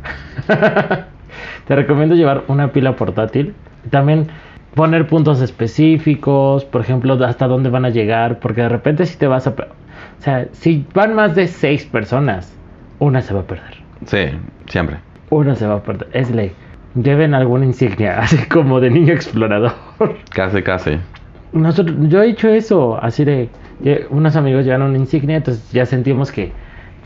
Te 1.66 1.74
recomiendo 1.76 2.14
llevar 2.14 2.44
una 2.48 2.72
pila 2.72 2.94
portátil. 2.96 3.54
También 3.90 4.28
poner 4.74 5.06
puntos 5.06 5.40
específicos, 5.40 6.64
por 6.64 6.80
ejemplo, 6.80 7.14
hasta 7.24 7.46
dónde 7.48 7.70
van 7.70 7.84
a 7.84 7.90
llegar, 7.90 8.38
porque 8.38 8.62
de 8.62 8.68
repente 8.68 9.06
si 9.06 9.16
te 9.18 9.26
vas 9.26 9.46
a... 9.46 9.50
O 9.50 9.54
sea, 10.22 10.46
si 10.52 10.86
van 10.94 11.14
más 11.14 11.34
de 11.34 11.48
seis 11.48 11.84
personas, 11.84 12.54
una 12.98 13.20
se 13.20 13.34
va 13.34 13.40
a 13.40 13.44
perder. 13.44 13.74
Sí, 14.06 14.26
siempre. 14.66 14.98
Una 15.30 15.54
se 15.54 15.66
va 15.66 15.74
a 15.76 15.82
perder. 15.82 16.08
Es 16.12 16.30
ley. 16.30 16.52
Lleven 16.94 17.34
alguna 17.34 17.64
insignia, 17.64 18.18
así 18.20 18.36
como 18.48 18.80
de 18.80 18.90
niño 18.90 19.12
explorador. 19.12 19.72
Casi, 20.30 20.62
casi. 20.62 20.98
Nosotros, 21.52 21.96
yo 22.08 22.22
he 22.22 22.30
hecho 22.30 22.48
eso, 22.48 22.98
así 23.02 23.24
de, 23.24 23.48
unos 24.10 24.36
amigos 24.36 24.64
llevan 24.64 24.82
una 24.82 24.98
insignia, 24.98 25.36
entonces 25.36 25.70
ya 25.72 25.86
sentimos 25.86 26.30
que 26.32 26.52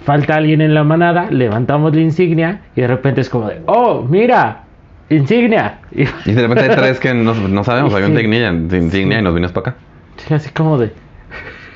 falta 0.04 0.36
alguien 0.36 0.60
en 0.62 0.74
la 0.74 0.84
manada, 0.84 1.30
levantamos 1.30 1.94
la 1.94 2.00
insignia 2.00 2.60
y 2.76 2.80
de 2.82 2.86
repente 2.86 3.20
es 3.20 3.28
como 3.30 3.48
de, 3.48 3.60
oh, 3.66 4.06
mira, 4.08 4.62
insignia. 5.10 5.78
Y 5.92 6.02
Y 6.24 6.32
de 6.32 6.42
repente 6.42 6.64
hay 6.70 6.76
tres 6.76 6.98
que 7.00 7.12
no, 7.14 7.34
no 7.34 7.64
sabemos. 7.64 7.92
Hay 7.94 8.02
un 8.04 8.08
Sí. 8.16 8.24
insignia, 8.24 8.50
insignia 8.52 9.18
y 9.18 9.22
nos 9.22 9.34
vienes 9.34 9.52
para 9.52 9.70
acá. 9.70 9.78
sí, 10.16 10.32
así 10.34 10.50
como 10.50 10.78
de, 10.78 10.92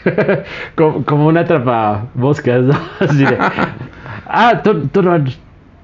como, 0.75 1.05
como 1.05 1.27
una 1.27 1.41
atrapa 1.41 2.07
boscas, 2.15 2.63
¿no? 2.63 2.75
Así 3.01 3.25
de, 3.25 3.37
ah, 4.27 4.61
tú, 4.65 4.87
tú 4.89 5.03
no 5.03 5.23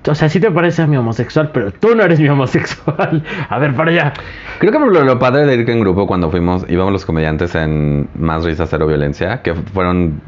o 0.08 0.14
sea, 0.14 0.28
sí 0.28 0.40
te 0.40 0.50
parece 0.50 0.82
a 0.82 0.86
mi 0.86 0.96
homosexual, 0.96 1.50
pero 1.52 1.70
tú 1.70 1.94
no 1.94 2.02
eres 2.02 2.18
mi 2.20 2.28
homosexual. 2.28 3.22
A 3.48 3.58
ver, 3.58 3.74
para 3.74 3.90
allá. 3.90 4.12
Creo 4.58 4.72
que 4.72 4.78
lo, 4.78 5.04
lo 5.04 5.18
padre 5.18 5.46
de 5.46 5.54
ir 5.54 5.70
en 5.70 5.80
grupo 5.80 6.06
cuando 6.06 6.30
fuimos, 6.30 6.64
íbamos 6.68 6.92
los 6.92 7.04
comediantes 7.04 7.54
en 7.54 8.08
Más 8.14 8.44
Risa, 8.44 8.66
Cero 8.66 8.86
Violencia, 8.86 9.42
que 9.42 9.54
fueron 9.54 10.20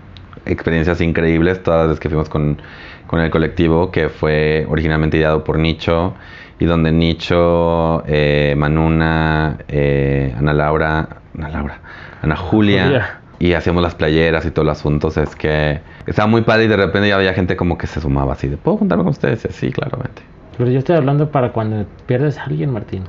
experiencias 0.46 1.00
increíbles 1.00 1.62
todas 1.62 1.80
las 1.80 1.88
veces 1.88 2.00
que 2.00 2.08
fuimos 2.08 2.28
con, 2.28 2.60
con 3.06 3.20
el 3.20 3.30
colectivo, 3.30 3.90
que 3.90 4.08
fue 4.08 4.66
originalmente 4.68 5.16
ideado 5.16 5.44
por 5.44 5.58
Nicho, 5.58 6.14
y 6.58 6.66
donde 6.66 6.92
Nicho, 6.92 8.04
eh, 8.06 8.54
Manuna, 8.56 9.58
eh, 9.68 10.34
Ana 10.38 10.52
Laura, 10.52 11.08
Ana 11.36 11.48
Laura, 11.48 11.78
Ana 12.22 12.36
Julia, 12.36 12.84
Julia. 12.84 13.19
Y 13.40 13.54
hacíamos 13.54 13.82
las 13.82 13.94
playeras 13.94 14.44
y 14.44 14.50
todo 14.50 14.64
el 14.64 14.68
asunto, 14.68 15.08
es 15.08 15.34
que 15.34 15.80
estaba 16.06 16.28
muy 16.28 16.42
padre 16.42 16.64
y 16.64 16.68
de 16.68 16.76
repente 16.76 17.08
ya 17.08 17.16
había 17.16 17.32
gente 17.32 17.56
como 17.56 17.78
que 17.78 17.86
se 17.86 18.00
sumaba 18.00 18.34
así 18.34 18.48
de, 18.48 18.58
¿puedo 18.58 18.76
juntarme 18.76 19.02
con 19.02 19.10
ustedes? 19.10 19.44
Y 19.46 19.48
así, 19.48 19.72
claramente. 19.72 20.22
Pero 20.58 20.70
yo 20.70 20.78
estoy 20.78 20.96
hablando 20.96 21.30
para 21.30 21.50
cuando 21.52 21.86
pierdes 22.06 22.36
a 22.38 22.44
alguien, 22.44 22.70
Martín. 22.70 23.04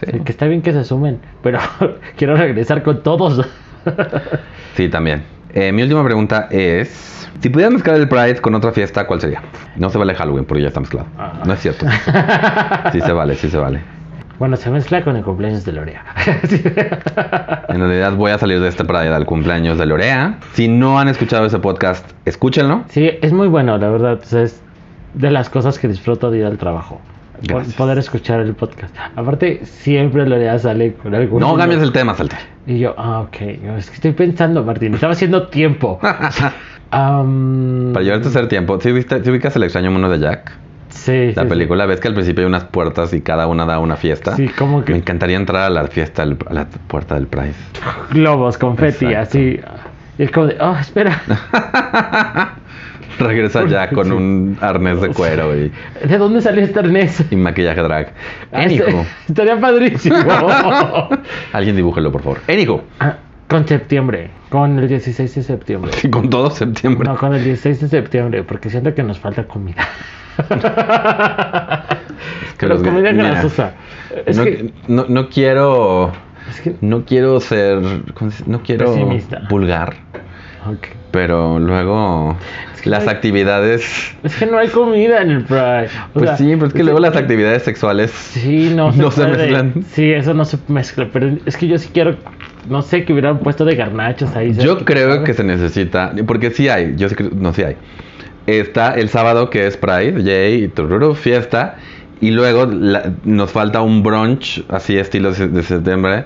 Sí. 0.00 0.20
Que 0.20 0.32
está 0.32 0.46
bien 0.46 0.60
que 0.60 0.72
se 0.72 0.82
sumen, 0.84 1.20
pero 1.40 1.60
quiero 2.16 2.36
regresar 2.36 2.82
con 2.82 3.02
todos. 3.02 3.48
Sí, 4.74 4.90
también. 4.90 5.22
Eh, 5.54 5.72
mi 5.72 5.82
última 5.82 6.04
pregunta 6.04 6.48
es: 6.50 7.30
si 7.40 7.48
pudieras 7.48 7.72
mezclar 7.72 7.96
el 7.96 8.08
Pride 8.08 8.40
con 8.42 8.54
otra 8.54 8.72
fiesta, 8.72 9.06
¿cuál 9.06 9.20
sería? 9.20 9.40
No 9.76 9.88
se 9.88 9.96
vale 9.96 10.14
Halloween 10.14 10.44
porque 10.44 10.62
ya 10.62 10.68
está 10.68 10.80
mezclado. 10.80 11.06
Ah. 11.16 11.40
No 11.46 11.52
es 11.54 11.60
cierto. 11.60 11.86
Sí 12.92 13.00
se 13.00 13.12
vale, 13.12 13.36
sí 13.36 13.48
se 13.48 13.56
vale. 13.56 13.80
Bueno, 14.38 14.56
se 14.56 14.70
mezcla 14.70 15.02
con 15.02 15.16
el 15.16 15.24
cumpleaños 15.24 15.64
de 15.64 15.72
Lorea. 15.72 16.04
En 17.68 17.80
realidad 17.80 18.12
voy 18.14 18.30
a 18.30 18.38
salir 18.38 18.60
de 18.60 18.68
este 18.68 18.84
Pride 18.84 19.08
al 19.08 19.26
cumpleaños 19.26 19.78
de 19.78 19.86
Lorea. 19.86 20.38
Si 20.52 20.68
no 20.68 20.98
han 20.98 21.08
escuchado 21.08 21.46
ese 21.46 21.58
podcast, 21.58 22.08
escúchenlo. 22.24 22.84
Sí, 22.88 23.10
es 23.22 23.32
muy 23.32 23.48
bueno, 23.48 23.76
la 23.78 23.88
verdad. 23.88 24.20
o 24.22 24.24
sea, 24.24 24.42
es 24.42 24.62
de 25.14 25.30
las 25.30 25.50
cosas 25.50 25.78
que 25.78 25.88
disfruto 25.88 26.30
de 26.30 26.38
ir 26.38 26.44
al 26.44 26.58
trabajo. 26.58 27.00
Gracias. 27.42 27.74
Poder 27.74 27.98
escuchar 27.98 28.40
el 28.40 28.54
podcast. 28.54 28.94
Aparte, 29.14 29.60
siempre 29.64 30.26
Lorea 30.26 30.58
sale 30.58 30.94
con 30.94 31.14
algún... 31.14 31.40
No 31.40 31.56
cambies 31.56 31.82
el 31.82 31.92
tema, 31.92 32.14
Salte. 32.14 32.36
Y 32.66 32.78
yo, 32.78 32.94
ah, 32.96 33.20
ok. 33.20 33.36
Es 33.78 33.90
que 33.90 33.96
estoy 33.96 34.12
pensando, 34.12 34.62
Martín. 34.64 34.94
Estaba 34.94 35.12
haciendo 35.12 35.48
tiempo. 35.48 35.98
Am, 36.90 37.90
Para 37.92 38.04
llevar 38.04 38.18
el 38.18 38.22
tercer 38.22 38.48
tiempo, 38.48 38.80
¿sí, 38.80 38.92
viste, 38.92 39.22
sí 39.22 39.30
ubicas 39.30 39.56
el 39.56 39.64
extraño 39.64 39.90
mundo 39.90 40.08
de 40.08 40.18
Jack? 40.20 40.52
Sí, 40.96 41.32
La 41.34 41.42
sí, 41.42 41.48
película, 41.48 41.86
ves 41.86 42.00
que 42.00 42.08
al 42.08 42.14
principio 42.14 42.42
hay 42.44 42.48
unas 42.48 42.64
puertas 42.64 43.12
y 43.12 43.20
cada 43.20 43.46
una 43.46 43.64
da 43.66 43.78
una 43.78 43.96
fiesta. 43.96 44.34
Sí, 44.34 44.48
como 44.48 44.84
que- 44.84 44.92
Me 44.92 44.98
encantaría 44.98 45.36
entrar 45.36 45.62
a 45.64 45.70
la 45.70 45.86
fiesta, 45.86 46.22
a 46.22 46.26
la 46.26 46.66
puerta 46.88 47.14
del 47.14 47.26
Pride. 47.26 47.52
sí. 47.52 47.80
Globos, 48.12 48.58
confeti, 48.58 49.06
Exacto. 49.06 49.20
así. 49.38 49.60
Y 50.18 50.22
es 50.22 50.30
como 50.30 50.46
de, 50.46 50.56
oh, 50.60 50.76
espera. 50.80 51.20
Regresa 53.18 53.64
ya 53.66 53.88
con 53.90 54.06
Sí. 54.06 54.12
un 54.12 54.58
arnés 54.60 55.00
de 55.00 55.08
cuero 55.08 55.56
y, 55.56 55.72
¿De 56.06 56.18
dónde 56.18 56.40
salió 56.42 56.62
este 56.64 56.80
arnés? 56.80 57.24
y 57.30 57.36
maquillaje 57.36 57.80
drag. 57.80 58.12
Ah, 58.52 58.62
Enijo. 58.64 58.84
este- 58.88 59.06
Estaría 59.28 59.58
padrísimo. 59.60 60.16
Alguien 61.52 61.76
dibújelo, 61.76 62.12
por 62.12 62.22
favor. 62.22 62.40
Enijo. 62.46 62.84
Ah, 63.00 63.16
con 63.48 63.66
septiembre. 63.66 64.30
Con 64.50 64.78
el 64.78 64.88
16 64.88 65.34
de 65.34 65.42
septiembre. 65.42 65.92
Sí, 65.94 66.10
con 66.10 66.28
todo 66.28 66.50
septiembre. 66.50 67.08
No, 67.08 67.16
con 67.16 67.34
el 67.34 67.42
16 67.42 67.80
de 67.80 67.88
septiembre, 67.88 68.42
porque 68.44 68.68
siento 68.70 68.94
que 68.94 69.02
nos 69.02 69.18
falta 69.18 69.44
comida. 69.44 69.82
Que 70.36 70.44
Pero 72.58 72.74
los- 72.74 72.82
comida 72.82 73.12
mira, 73.12 73.30
grasosa. 73.30 73.72
Es 74.24 74.36
no, 74.36 74.44
que, 74.44 74.70
no, 74.88 75.06
no 75.08 75.28
quiero. 75.28 76.12
es 76.50 76.60
que, 76.60 76.74
No 76.80 77.04
quiero 77.04 77.40
ser. 77.40 77.80
No 78.46 78.62
quiero 78.62 78.86
Pesimista. 78.92 79.42
vulgar. 79.48 79.94
Pero 81.10 81.58
luego. 81.58 82.36
Es 82.74 82.82
que 82.82 82.90
las 82.90 83.04
no 83.04 83.10
hay- 83.10 83.16
actividades. 83.16 84.14
Es 84.22 84.36
que 84.36 84.46
no 84.46 84.58
hay 84.58 84.68
comida 84.68 85.22
en 85.22 85.30
el 85.30 85.44
Pride. 85.44 85.88
O 86.10 86.12
Pues 86.14 86.26
sea, 86.30 86.36
sí, 86.36 86.46
pero 86.54 86.66
es 86.66 86.72
que 86.74 86.82
luego 86.84 86.98
las 87.00 87.16
actividades 87.16 87.62
sexuales. 87.62 88.10
Sí, 88.10 88.72
no, 88.74 88.90
no 88.92 89.10
se 89.10 89.26
mezclan. 89.26 89.84
Sí, 89.92 90.10
eso 90.12 90.34
no 90.34 90.44
se 90.44 90.58
mezcla. 90.68 91.08
Pero 91.12 91.36
es 91.46 91.56
que 91.56 91.68
yo 91.68 91.78
sí 91.78 91.90
quiero. 91.92 92.16
No 92.68 92.82
sé, 92.82 93.04
que 93.04 93.12
hubieran 93.12 93.38
puesto 93.38 93.64
de 93.64 93.76
garnachos 93.76 94.34
ahí. 94.34 94.52
¿sabes 94.52 94.64
Yo 94.64 94.84
creo 94.84 95.22
que 95.22 95.34
se 95.34 95.44
necesita, 95.44 96.12
porque 96.26 96.50
sí 96.50 96.68
hay, 96.68 96.94
yo 96.96 97.08
sí 97.08 97.14
creo, 97.14 97.30
no 97.32 97.52
sí 97.52 97.62
hay. 97.62 97.76
Está 98.46 98.94
el 98.94 99.08
sábado 99.08 99.50
que 99.50 99.66
es 99.66 99.76
Pride, 99.76 100.22
Yay, 100.22 100.68
tururú, 100.68 101.14
fiesta, 101.14 101.76
y 102.20 102.30
luego 102.30 102.66
la- 102.66 103.12
nos 103.24 103.50
falta 103.50 103.82
un 103.82 104.02
brunch, 104.02 104.64
así 104.68 104.96
estilo 104.98 105.32
de, 105.32 105.62
septiembre, 105.62 106.24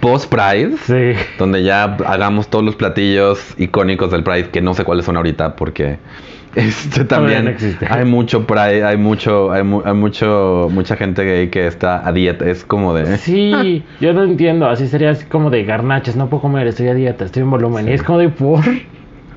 post 0.00 0.32
Pride, 0.32 0.76
Sí. 0.84 1.18
donde 1.38 1.62
ya 1.62 1.84
hagamos 2.06 2.48
todos 2.48 2.64
los 2.64 2.74
platillos 2.76 3.54
icónicos 3.58 4.10
del 4.10 4.22
Pride, 4.22 4.48
que 4.50 4.60
no 4.62 4.74
sé 4.74 4.84
cuáles 4.84 5.04
son 5.04 5.16
ahorita, 5.16 5.56
porque 5.56 5.98
este 6.56 7.04
también 7.04 7.44
no 7.44 7.50
existe. 7.50 7.86
hay 7.88 8.04
mucho 8.06 8.46
Pride, 8.46 8.82
hay 8.82 8.96
mucho, 8.96 9.52
hay, 9.52 9.62
mu- 9.62 9.82
hay 9.84 9.92
mucho, 9.94 10.68
mucha 10.72 10.96
gente 10.96 11.22
gay 11.24 11.48
que 11.50 11.66
está 11.66 12.06
a 12.08 12.12
dieta, 12.12 12.48
es 12.48 12.64
como 12.64 12.94
de... 12.94 13.18
Sí, 13.18 13.84
yo 14.00 14.14
no 14.14 14.24
entiendo. 14.24 14.66
Así 14.66 14.88
sería 14.88 15.10
así 15.10 15.26
como 15.26 15.50
de 15.50 15.64
garnachos. 15.64 16.16
No 16.16 16.28
puedo 16.30 16.40
comer, 16.40 16.66
estoy 16.66 16.88
a 16.88 16.94
dieta, 16.94 17.26
estoy 17.26 17.42
en 17.42 17.50
volumen. 17.50 17.86
Y 17.88 17.92
es 17.92 18.02
como 18.02 18.18
de 18.18 18.30
por. 18.30 18.60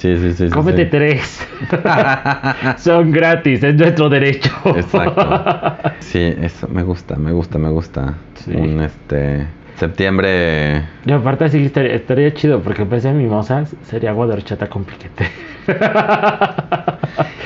Sí, 0.02 0.18
sí, 0.18 0.34
sí. 0.34 0.50
Cómete 0.50 0.86
sí. 0.86 0.90
tres. 0.90 1.48
Son 2.78 3.12
gratis, 3.12 3.62
es 3.64 3.76
nuestro 3.76 4.10
derecho. 4.10 4.50
Exacto. 4.76 5.22
Sí, 6.00 6.34
eso 6.42 6.68
me 6.68 6.82
gusta, 6.82 7.16
me 7.16 7.32
gusta, 7.32 7.60
me 7.60 7.70
gusta. 7.70 8.16
Sí. 8.34 8.52
Un 8.52 8.82
este 8.82 9.46
septiembre. 9.76 10.84
Y 11.06 11.12
aparte 11.12 11.48
sí 11.50 11.64
estaría, 11.66 11.94
estaría 11.94 12.34
chido 12.34 12.62
porque 12.62 12.82
en 12.82 12.90
vez 12.90 13.04
de 13.04 13.14
mimosas 13.14 13.76
sería 13.84 14.10
agua 14.10 14.26
de 14.26 14.34
horchata 14.34 14.68
con 14.68 14.84
piquete. 14.86 15.28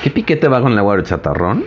¿Qué 0.01 0.09
piquete 0.11 0.47
va 0.47 0.61
con 0.61 0.71
el 0.71 0.79
agua 0.79 0.95
de 0.95 1.03
chatarrón? 1.03 1.65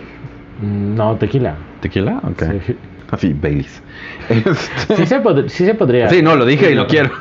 Mm, 0.61 0.95
No, 0.95 1.15
tequila. 1.17 1.55
¿Tequila? 1.81 2.19
Ok. 2.23 2.43
Sí. 2.65 2.75
Así, 3.11 3.33
Baileys. 3.33 3.81
Este- 4.29 4.95
Sí 4.95 5.05
se, 5.07 5.21
sí 5.49 5.65
se 5.65 5.73
podría. 5.73 6.09
Sí, 6.09 6.21
no, 6.21 6.35
lo 6.35 6.45
dije 6.45 6.71
y 6.71 6.75
lo 6.75 6.85
quiero. 6.87 7.11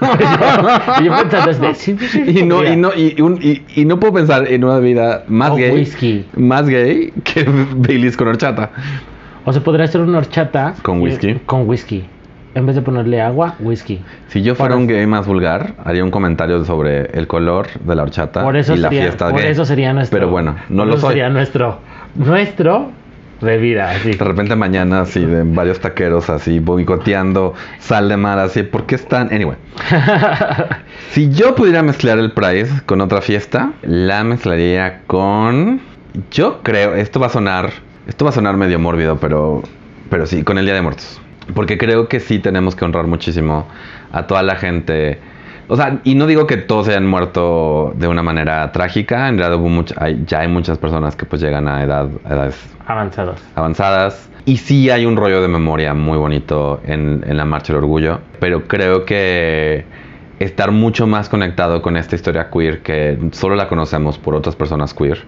y 1.01 1.05
yo 1.05 1.13
pensando 1.17 1.47
desde 1.47 1.75
sí, 1.75 1.97
sí 1.99 2.23
y 2.27 2.43
no, 2.45 2.63
y 2.65 2.77
no, 2.77 2.91
y, 2.95 3.21
un- 3.23 3.39
y- 3.43 3.63
y 3.75 3.85
no 3.85 3.99
puedo 3.99 4.13
pensar 4.15 4.47
en 4.47 4.65
una 4.65 4.79
vida 4.79 5.25
más 5.29 5.51
O 5.51 5.57
gay. 5.57 5.73
whisky. 5.73 6.27
Más 6.37 6.69
gay 6.69 7.13
que 7.25 7.45
Baileys 7.77 8.17
con 8.17 8.29
horchata. 8.29 8.71
O 9.45 9.53
se 9.53 9.61
podría 9.63 9.87
hacer 9.87 10.01
una 10.03 10.19
horchata 10.19 10.75
¿Con 10.83 10.99
y- 11.01 11.05
whisky? 11.05 11.35
Con 11.47 11.67
whisky. 11.69 12.05
En 12.55 12.67
vez 12.67 12.75
de 12.75 12.83
ponerle 12.83 13.21
agua, 13.21 13.55
whisky. 13.61 14.01
Si 14.29 14.43
yo 14.43 14.55
fuera 14.55 14.75
Por 14.75 14.81
un 14.83 14.89
gay 14.89 15.07
más 15.07 15.27
vulgar, 15.27 15.75
haría 15.85 16.03
un 16.03 16.11
comentario 16.11 16.65
sobre 16.65 17.03
el 17.17 17.27
color 17.27 17.69
de 17.81 17.95
la 17.95 18.03
horchata 18.03 18.43
Por 18.43 18.57
eso 18.57 18.75
y 18.75 18.79
la 18.79 18.91
fiesta 18.91 19.31
por 19.31 19.41
gay. 19.41 19.51
eso 19.51 19.65
sería 19.65 19.93
nuestro. 19.93 20.19
Pero 20.19 20.29
bueno, 20.31 20.57
no 20.69 20.79
por 20.79 20.87
lo 20.87 20.93
eso 20.95 21.01
soy. 21.03 21.11
Sería 21.11 21.29
nuestro, 21.31 21.79
nuestro 22.17 22.91
bebida, 23.41 23.91
así. 23.91 24.13
De 24.13 24.25
repente 24.25 24.57
mañana 24.57 25.03
así 25.03 25.25
de 25.25 25.43
varios 25.43 25.81
taqueros 25.81 26.29
así 26.31 26.59
boicoteando 26.59 27.55
sal 27.79 28.09
de 28.09 28.17
mar 28.17 28.39
así, 28.39 28.63
¿por 28.63 28.87
qué 28.87 28.95
están? 28.95 29.33
Anyway. 29.33 29.57
Si 31.11 31.31
yo 31.31 31.55
pudiera 31.55 31.83
mezclar 31.83 32.19
el 32.19 32.33
Pride 32.33 32.69
con 32.85 33.01
otra 33.01 33.23
fiesta, 33.23 33.73
la 33.83 34.25
mezclaría 34.25 35.01
con 35.07 35.81
yo 36.31 36.63
creo, 36.63 36.95
esto 36.95 37.19
va 37.19 37.29
a 37.29 37.31
sonar, 37.31 37.73
esto 38.07 38.25
va 38.25 38.31
a 38.31 38.35
sonar 38.35 38.57
medio 38.57 38.79
mórbido, 38.79 39.19
pero 39.19 39.63
pero 40.11 40.27
sí, 40.27 40.43
con 40.43 40.59
el 40.59 40.65
Día 40.65 40.75
de 40.75 40.83
Muertos. 40.83 41.21
Porque 41.55 41.79
creo 41.79 42.09
que 42.09 42.21
sí 42.21 42.39
tenemos 42.39 42.75
que 42.75 42.85
honrar 42.85 43.07
muchísimo 43.07 43.67
a 44.13 44.27
toda 44.27 44.43
la 44.43 44.57
gente. 44.57 45.19
O 45.71 45.77
sea, 45.77 46.01
y 46.03 46.15
no 46.15 46.27
digo 46.27 46.47
que 46.47 46.57
todos 46.57 46.89
hayan 46.89 47.07
muerto 47.07 47.93
de 47.97 48.09
una 48.09 48.23
manera 48.23 48.73
trágica, 48.73 49.29
en 49.29 49.37
realidad 49.39 49.61
hubo 49.61 49.69
mucha- 49.69 49.95
hay- 49.99 50.25
ya 50.27 50.41
hay 50.41 50.49
muchas 50.49 50.79
personas 50.79 51.15
que 51.15 51.27
pues 51.27 51.43
llegan 51.43 51.69
a 51.69 51.83
edad, 51.83 52.09
edades 52.27 52.59
Avanzados. 52.87 53.41
avanzadas. 53.55 54.31
Y 54.47 54.57
sí 54.57 54.89
hay 54.89 55.05
un 55.05 55.17
rollo 55.17 55.43
de 55.43 55.49
memoria 55.49 55.93
muy 55.93 56.17
bonito 56.17 56.81
en, 56.87 57.23
en 57.27 57.37
la 57.37 57.45
Marcha 57.45 57.75
del 57.75 57.83
Orgullo, 57.83 58.21
pero 58.41 58.67
creo 58.67 59.05
que 59.05 59.85
estar 60.39 60.71
mucho 60.73 61.07
más 61.07 61.29
conectado 61.29 61.83
con 61.83 61.97
esta 61.99 62.15
historia 62.17 62.49
queer 62.51 62.81
que 62.81 63.19
solo 63.33 63.55
la 63.55 63.69
conocemos 63.69 64.17
por 64.17 64.35
otras 64.37 64.57
personas 64.57 64.95
queer, 64.95 65.23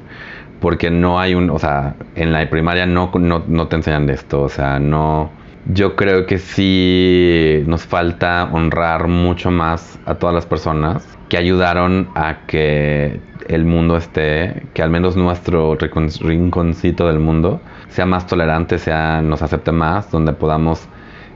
porque 0.60 0.90
no 0.90 1.20
hay 1.20 1.34
un, 1.34 1.50
o 1.50 1.58
sea, 1.58 1.96
en 2.14 2.32
la 2.32 2.48
primaria 2.48 2.86
no, 2.86 3.10
no, 3.14 3.42
no 3.46 3.68
te 3.68 3.76
enseñan 3.76 4.06
de 4.06 4.14
esto, 4.14 4.40
o 4.42 4.48
sea, 4.48 4.78
no... 4.78 5.30
Yo 5.64 5.94
creo 5.94 6.24
que 6.26 6.38
sí 6.38 7.62
nos 7.66 7.84
falta 7.86 8.48
honrar 8.50 9.08
mucho 9.08 9.50
más 9.50 10.00
a 10.06 10.14
todas 10.18 10.34
las 10.34 10.46
personas 10.46 11.18
que 11.28 11.36
ayudaron 11.36 12.10
a 12.14 12.46
que 12.46 13.20
el 13.46 13.64
mundo 13.66 13.96
esté, 13.98 14.70
que 14.72 14.82
al 14.82 14.90
menos 14.90 15.16
nuestro 15.16 15.76
rincon- 15.78 16.18
rinconcito 16.20 17.06
del 17.06 17.18
mundo 17.18 17.62
sea 17.88 18.06
más 18.06 18.26
tolerante, 18.26 18.78
sea, 18.78 19.20
nos 19.22 19.42
acepte 19.42 19.70
más, 19.70 20.10
donde 20.10 20.32
podamos 20.32 20.88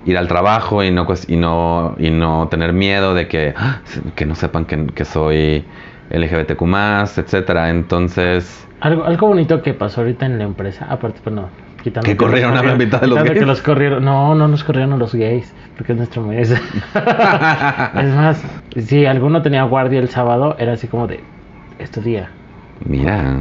ir 0.04 0.16
al 0.18 0.26
trabajo 0.28 0.82
y 0.82 0.90
no, 0.90 1.06
cues- 1.06 1.26
y 1.28 1.37
no, 1.37 1.94
y 1.98 2.10
no 2.10 2.48
tener 2.48 2.72
miedo 2.72 3.14
de 3.14 3.28
que, 3.28 3.52
¡ah! 3.56 3.82
que 4.14 4.24
no 4.26 4.34
sepan 4.34 4.64
que, 4.64 4.87
que 4.87 5.04
soy 5.04 5.68
LGBTQ, 6.10 7.18
etcétera. 7.18 7.70
Entonces, 7.70 8.66
Algo, 8.80 9.04
algo 9.04 9.28
bonito 9.28 9.62
que 9.62 9.74
pasó 9.74 10.00
ahorita 10.00 10.26
en 10.26 10.38
la 10.38 10.44
empresa, 10.44 10.87
aparte, 10.90 11.20
pues 11.22 11.34
no. 11.37 11.50
Quitando 11.85 12.07
Que 12.07 12.16
corrieron 12.16 12.57
a 12.57 12.62
la 12.62 12.77
mitad 12.77 12.99
de 12.99 13.09
los 13.09 13.23
gays. 13.23 13.38
que 13.38 13.44
los 13.44 13.61
corrieron. 13.61 14.03
No, 14.03 14.35
no 14.35 14.49
nos 14.49 14.64
corrieron 14.64 14.94
a 14.94 14.97
los 14.97 15.14
gays, 15.14 15.53
porque 15.77 15.92
es 15.92 15.99
nuestro 15.99 16.23
mes. 16.23 16.51
es 16.51 16.61
más, 18.14 18.42
si 18.75 19.05
alguno 19.05 19.42
tenía 19.42 19.64
guardia 19.64 20.01
el 20.01 20.09
sábado, 20.09 20.57
era 20.59 20.73
así 20.73 20.88
como 20.88 21.07
de, 21.07 21.20
este 21.79 22.01
día. 22.01 22.31
mira, 22.87 23.37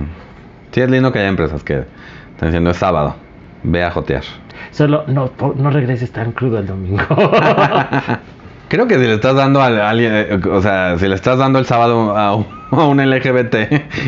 sí 0.72 0.82
es 0.82 0.90
lindo 0.92 1.14
que 1.14 1.20
haya 1.20 1.30
empresas 1.30 1.64
que 1.64 1.86
están 2.32 2.50
diciendo 2.50 2.72
es 2.72 2.78
sábado, 2.78 3.16
ve 3.64 3.82
a 3.82 3.92
jotear. 3.92 4.24
Solo 4.72 5.06
no, 5.08 5.32
no 5.56 5.70
regreses 5.70 6.12
tan 6.12 6.34
crudo 6.34 6.60
el 6.60 6.68
domingo. 6.68 7.02
Creo 8.68 8.88
que 8.88 8.96
si 8.96 9.06
le 9.06 9.14
estás 9.14 9.36
dando 9.36 9.62
a 9.62 9.90
alguien, 9.90 10.42
o 10.52 10.62
sea, 10.62 10.98
si 10.98 11.08
le 11.08 11.16
estás 11.16 11.38
dando 11.38 11.60
el 11.60 11.66
sábado 11.66 12.18
a 12.18 12.36
un, 12.36 12.46
a 12.72 12.84
un 12.84 12.98
LGBT 12.98 13.56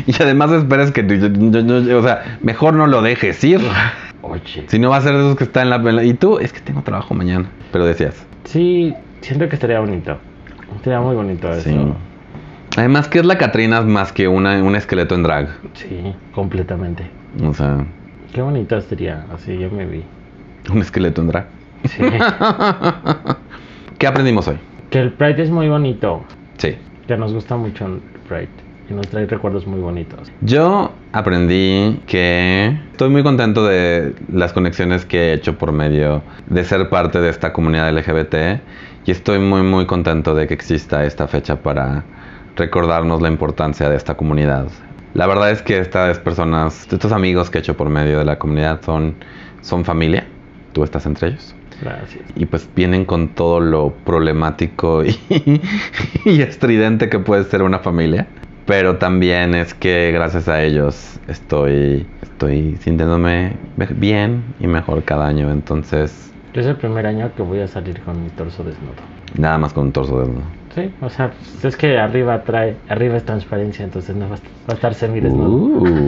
y 0.08 0.22
además 0.22 0.52
esperas 0.52 0.92
que, 0.92 1.02
o 1.04 2.04
sea, 2.04 2.40
mejor 2.42 2.74
no 2.74 2.88
lo 2.88 3.02
dejes 3.02 3.42
ir. 3.46 3.62
Oye. 4.30 4.66
Si 4.68 4.80
no 4.80 4.90
va 4.90 4.98
a 4.98 5.02
ser 5.02 5.14
de 5.14 5.20
esos 5.20 5.36
que 5.38 5.44
está 5.46 5.62
en 5.62 5.70
la... 5.70 6.04
Y 6.04 6.14
tú, 6.14 6.40
es 6.40 6.52
que 6.54 6.60
tengo 6.60 6.82
trabajo 6.82 7.14
mañana. 7.14 7.50
Pero 7.72 7.86
decías. 7.86 8.26
Sí, 8.46 8.94
siento 9.22 9.48
que 9.50 9.56
estaría 9.56 9.80
bonito. 9.80 10.18
Estaría 10.76 11.00
muy 11.00 11.16
bonito 11.16 11.52
eso. 11.52 11.70
Sí. 11.70 11.94
Además, 12.78 13.08
¿qué 13.08 13.20
es 13.20 13.26
la 13.26 13.38
Catrina 13.38 13.82
más 13.82 14.12
que 14.12 14.28
una, 14.28 14.62
un 14.64 14.76
esqueleto 14.76 15.16
en 15.16 15.24
drag? 15.24 15.50
Sí, 15.74 16.14
completamente. 16.34 17.10
O 17.44 17.54
sea, 17.54 17.86
Qué 18.34 18.42
bonito 18.42 18.80
sería. 18.82 19.26
Así 19.34 19.58
yo 19.58 19.70
me 19.72 19.86
vi. 19.86 20.04
un 20.70 20.80
esqueleto 20.80 21.22
en 21.22 21.28
drag. 21.28 21.48
Sí. 21.86 22.04
¿Qué 23.98 24.08
aprendimos 24.08 24.48
hoy? 24.48 24.58
que 24.90 25.00
el 25.00 25.12
Pride 25.14 25.42
es 25.44 25.50
muy 25.50 25.68
bonito. 25.68 26.24
Sí. 26.58 26.76
Que 27.08 27.18
nos 27.18 27.34
gusta 27.34 27.56
mucho 27.58 27.86
el 27.86 28.00
Pride. 28.28 28.48
Y 28.90 28.94
nos 28.94 29.08
trae 29.08 29.26
recuerdos 29.26 29.66
muy 29.66 29.80
bonitos. 29.80 30.32
Yo 30.42 30.92
aprendí 31.12 32.02
que 32.06 32.78
estoy 32.92 33.10
muy 33.10 33.24
contento 33.24 33.66
de 33.66 34.14
las 34.32 34.54
conexiones 34.54 35.06
que 35.06 35.30
he 35.30 35.34
hecho 35.34 35.58
por 35.58 35.72
medio 35.72 36.22
de 36.48 36.64
ser 36.64 36.90
parte 36.90 37.20
de 37.20 37.30
esta 37.30 37.52
comunidad 37.52 37.92
LGBT 37.92 38.62
y 39.06 39.12
estoy 39.12 39.40
muy 39.40 39.64
muy 39.64 39.86
contento 39.86 40.36
de 40.36 40.48
que 40.48 40.54
exista 40.54 41.04
esta 41.04 41.28
fecha 41.28 41.56
para 41.56 42.04
recordarnos 42.56 43.22
la 43.22 43.30
importancia 43.30 43.90
de 43.90 43.96
esta 43.96 44.16
comunidad. 44.16 44.68
La 45.16 45.28
verdad 45.28 45.52
es 45.52 45.62
que 45.62 45.80
estas 45.80 46.20
personas, 46.20 46.88
estos 46.92 47.12
amigos 47.12 47.50
que 47.50 47.58
he 47.58 47.62
hecho 47.62 47.78
por 47.78 47.90
medio 47.90 48.20
de 48.20 48.26
la 48.26 48.38
comunidad 48.38 48.82
son, 48.84 49.16
son 49.62 49.86
familia, 49.86 50.28
tú 50.74 50.84
estás 50.84 51.06
entre 51.06 51.30
ellos. 51.30 51.56
Gracias. 51.82 52.24
Y 52.36 52.46
pues 52.46 52.70
vienen 52.76 53.06
con 53.06 53.30
todo 53.30 53.60
lo 53.60 53.94
problemático 54.06 55.04
y, 55.04 55.18
y 56.26 56.42
estridente 56.42 57.10
que 57.10 57.20
puede 57.20 57.46
ser 57.46 57.64
una 57.64 57.80
familia. 57.80 58.28
Pero 58.66 58.98
también 58.98 59.54
es 59.56 59.74
que 59.74 60.12
gracias 60.12 60.48
a 60.48 60.64
ellos 60.64 61.20
estoy, 61.28 62.12
estoy 62.22 62.78
sintiéndome 62.78 63.60
me- 63.76 63.86
bien 63.88 64.56
y 64.60 64.68
mejor 64.68 65.04
cada 65.06 65.28
año. 65.28 65.52
Entonces, 65.52 66.36
Es 66.54 66.66
el 66.66 66.78
primer 66.78 67.06
año 67.06 67.36
que 67.36 67.44
voy 67.44 67.60
a 67.60 67.68
salir 67.68 68.02
con 68.02 68.24
mi 68.24 68.32
torso 68.32 68.64
desnudo. 68.64 69.04
Nada 69.38 69.58
más 69.58 69.74
con 69.74 69.86
un 69.86 69.92
torso 69.92 70.20
desnudo. 70.20 70.44
Sí, 70.76 70.92
o 71.00 71.10
sea, 71.10 71.32
es 71.64 71.78
que 71.78 71.98
arriba 71.98 72.44
trae, 72.44 72.76
arriba 72.90 73.16
es 73.16 73.24
transparencia, 73.24 73.86
entonces 73.86 74.14
no 74.14 74.28
va 74.28 74.36
a, 74.68 74.74
estar 74.74 74.94
semidesnudo. 74.94 75.84
Uh. 75.84 76.08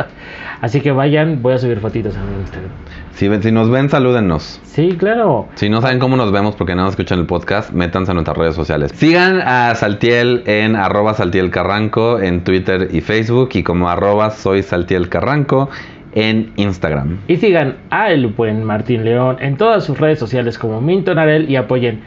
Así 0.60 0.80
que 0.80 0.90
vayan, 0.90 1.40
voy 1.40 1.54
a 1.54 1.58
subir 1.58 1.78
fotitos 1.78 2.16
a 2.16 2.24
mi 2.24 2.40
Instagram. 2.40 2.70
Si, 3.12 3.42
si 3.42 3.52
nos 3.52 3.70
ven, 3.70 3.88
salúdennos. 3.88 4.60
Sí, 4.64 4.96
claro. 4.98 5.46
Si 5.54 5.68
no 5.68 5.80
saben 5.80 6.00
cómo 6.00 6.16
nos 6.16 6.32
vemos 6.32 6.56
porque 6.56 6.74
no 6.74 6.82
nos 6.82 6.90
escuchan 6.90 7.20
el 7.20 7.26
podcast, 7.26 7.70
métanse 7.70 8.10
a 8.10 8.14
nuestras 8.14 8.36
redes 8.36 8.56
sociales. 8.56 8.90
Sigan 8.92 9.40
a 9.40 9.72
Saltiel 9.76 10.42
en 10.46 10.74
arroba 10.74 11.14
Saltiel 11.14 11.52
Carranco 11.52 12.18
en 12.18 12.42
Twitter 12.42 12.88
y 12.90 13.00
Facebook 13.00 13.50
y 13.54 13.62
como 13.62 13.88
arroba 13.88 14.30
soy 14.30 14.64
Saltiel 14.64 15.08
Carranco 15.08 15.68
en 16.12 16.52
Instagram. 16.56 17.18
Y 17.28 17.36
sigan 17.36 17.76
a 17.90 18.10
el 18.10 18.26
buen 18.28 18.64
Martín 18.64 19.04
León 19.04 19.36
en 19.40 19.56
todas 19.56 19.84
sus 19.84 19.98
redes 19.98 20.18
sociales 20.18 20.58
como 20.58 20.80
Mintonarel 20.80 21.48
y 21.48 21.54
apoyen 21.54 22.00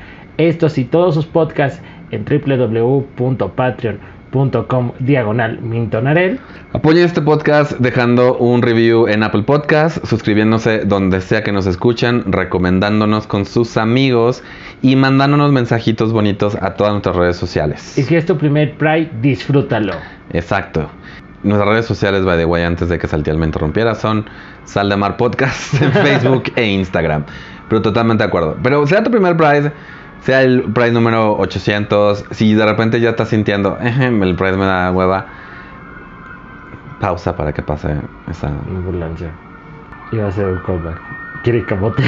estos 0.48 0.78
y 0.78 0.86
todos 0.86 1.16
sus 1.16 1.26
podcasts 1.26 1.82
en 2.12 2.24
www.patreon.com 2.26 4.92
diagonal 5.00 5.60
Mintonarel. 5.62 6.40
Apoyen 6.74 7.06
este 7.06 7.22
podcast 7.22 7.74
dejando 7.80 8.38
un 8.38 8.62
review 8.62 9.08
en 9.08 9.24
Apple 9.24 9.44
Podcast, 9.44 10.06
suscribiéndose 10.06 10.86
donde 10.86 11.22
sea 11.22 11.44
que 11.44 11.52
nos 11.52 11.68
escuchan, 11.68 12.24
recomendándonos 12.32 13.28
con 13.28 13.46
sus 13.46 13.78
amigos 13.78 14.44
y 14.82 14.96
mandándonos 14.96 15.52
mensajitos 15.52 16.14
bonitos 16.14 16.56
a 16.62 16.76
todas 16.76 16.94
nuestras 16.94 17.16
redes 17.16 17.38
sociales. 17.38 17.98
Y 17.98 18.04
si 18.04 18.16
es 18.16 18.26
tu 18.26 18.38
primer 18.38 18.78
Pride, 18.78 19.12
disfrútalo. 19.22 19.94
Exacto. 20.32 20.90
Nuestras 21.44 21.70
redes 21.70 21.86
sociales, 21.86 22.24
by 22.24 22.38
the 22.38 22.46
way, 22.46 22.64
antes 22.64 22.88
de 22.88 23.00
que 23.00 23.08
Saltiel 23.08 23.38
me 23.38 23.48
interrumpiera, 23.48 23.96
son 23.96 24.26
Sal 24.64 24.90
de 24.90 24.96
Mar 24.96 25.18
Podcast 25.18 25.74
en 25.82 25.92
Facebook 25.92 26.44
e 26.56 26.66
Instagram. 26.66 27.26
Pero 27.68 27.82
totalmente 27.82 28.24
de 28.24 28.28
acuerdo. 28.28 28.58
Pero 28.62 28.86
sea 28.86 29.04
tu 29.04 29.10
primer 29.10 29.36
Pride, 29.36 29.72
sea 30.22 30.42
el 30.44 30.64
Pride 30.74 30.92
número 30.92 31.38
800, 31.38 32.26
si 32.32 32.54
de 32.54 32.66
repente 32.66 33.00
ya 33.00 33.12
estás 33.12 33.30
sintiendo, 33.30 33.78
"Ejem, 33.82 34.22
el 34.24 34.36
Pride 34.36 34.58
me 34.58 34.66
da 34.66 34.92
hueva, 34.92 35.26
pausa 37.00 37.36
para 37.36 37.52
que 37.52 37.62
pase 37.62 37.96
esa... 38.30 38.48
Ambulancia. 38.48 39.32
Iba 40.12 40.28
a 40.28 40.32
ser 40.32 40.46
un 40.46 40.60
callback. 40.60 41.00
¿Quiere 41.44 41.66
camote? 41.66 42.04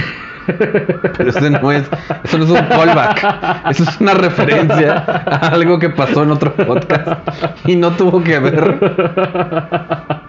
Pero 0.46 1.30
eso 1.30 1.50
no 1.50 1.72
es, 1.72 1.90
eso 2.24 2.38
no 2.38 2.44
es 2.44 2.52
un 2.52 2.68
callback. 2.68 3.70
Eso 3.72 3.84
es 3.84 4.02
una 4.02 4.14
referencia 4.14 4.98
a 5.26 5.48
algo 5.48 5.80
que 5.80 5.90
pasó 5.90 6.24
en 6.24 6.32
otro 6.32 6.54
podcast 6.54 7.28
y 7.66 7.76
no 7.78 7.92
tuvo 7.92 8.22
que 8.24 8.40
ver. 8.40 10.20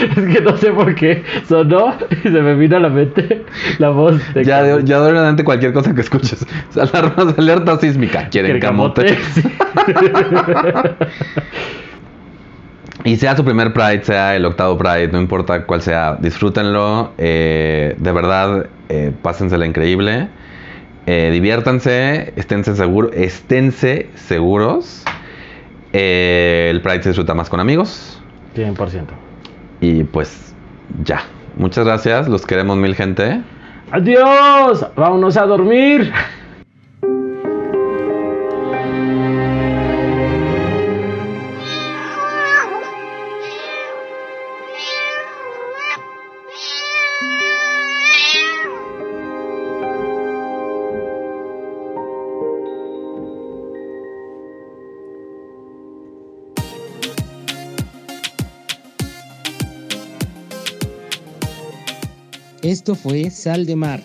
es 0.16 0.34
que 0.34 0.40
no 0.40 0.56
sé 0.56 0.72
por 0.72 0.94
qué 0.94 1.22
sonó 1.48 1.94
y 2.10 2.28
se 2.28 2.30
me 2.30 2.54
vino 2.54 2.76
a 2.76 2.80
la 2.80 2.88
mente 2.88 3.44
la 3.78 3.90
voz 3.90 4.20
de 4.34 4.44
Ya 4.44 4.62
de, 4.62 4.84
ya 4.84 5.00
de 5.00 5.10
adelante 5.10 5.44
cualquier 5.44 5.72
cosa 5.72 5.94
que 5.94 6.00
escuches. 6.00 6.46
Alarmas, 6.76 7.38
alerta 7.38 7.78
sísmica. 7.78 8.28
¿Quieren 8.30 8.50
¿Quiere 8.52 8.60
camote? 8.60 9.16
Sí. 9.34 9.42
Y 13.04 13.16
sea 13.16 13.36
su 13.36 13.44
primer 13.44 13.72
Pride, 13.72 14.02
sea 14.04 14.34
el 14.34 14.44
octavo 14.46 14.78
Pride, 14.78 15.08
no 15.08 15.20
importa 15.20 15.66
cuál 15.66 15.82
sea, 15.82 16.16
disfrútenlo. 16.20 17.14
eh, 17.18 17.94
de 17.98 18.12
verdad, 18.12 18.70
eh, 18.88 19.12
pásensela 19.22 19.66
increíble. 19.66 20.30
eh, 21.06 21.30
diviértanse, 21.32 22.32
esténse, 22.36 22.74
seguro, 22.76 23.10
esténse 23.12 24.10
seguros. 24.14 25.10
eh, 25.92 26.68
el 26.70 26.80
Pride 26.82 27.02
se 27.02 27.10
disfruta 27.10 27.34
más 27.34 27.50
con 27.50 27.60
amigos. 27.60 28.22
100%. 28.54 29.23
Y 29.84 30.02
pues 30.04 30.54
ya. 31.04 31.24
Muchas 31.56 31.84
gracias, 31.84 32.26
los 32.26 32.46
queremos 32.46 32.78
mil 32.78 32.94
gente. 32.94 33.42
¡Adiós! 33.90 34.86
¡Vámonos 34.96 35.36
a 35.36 35.44
dormir! 35.44 36.10
Esto 62.84 62.96
fue 62.96 63.30
Sal 63.30 63.64
de 63.64 63.76
Mar. 63.76 64.02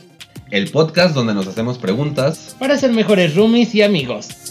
El 0.52 0.72
podcast 0.72 1.14
donde 1.14 1.34
nos 1.34 1.48
hacemos 1.48 1.78
preguntas 1.78 2.56
Para 2.58 2.78
ser 2.78 2.94
mejores 2.94 3.36
roomies 3.36 3.76
y 3.76 3.82
amigos. 3.82 4.49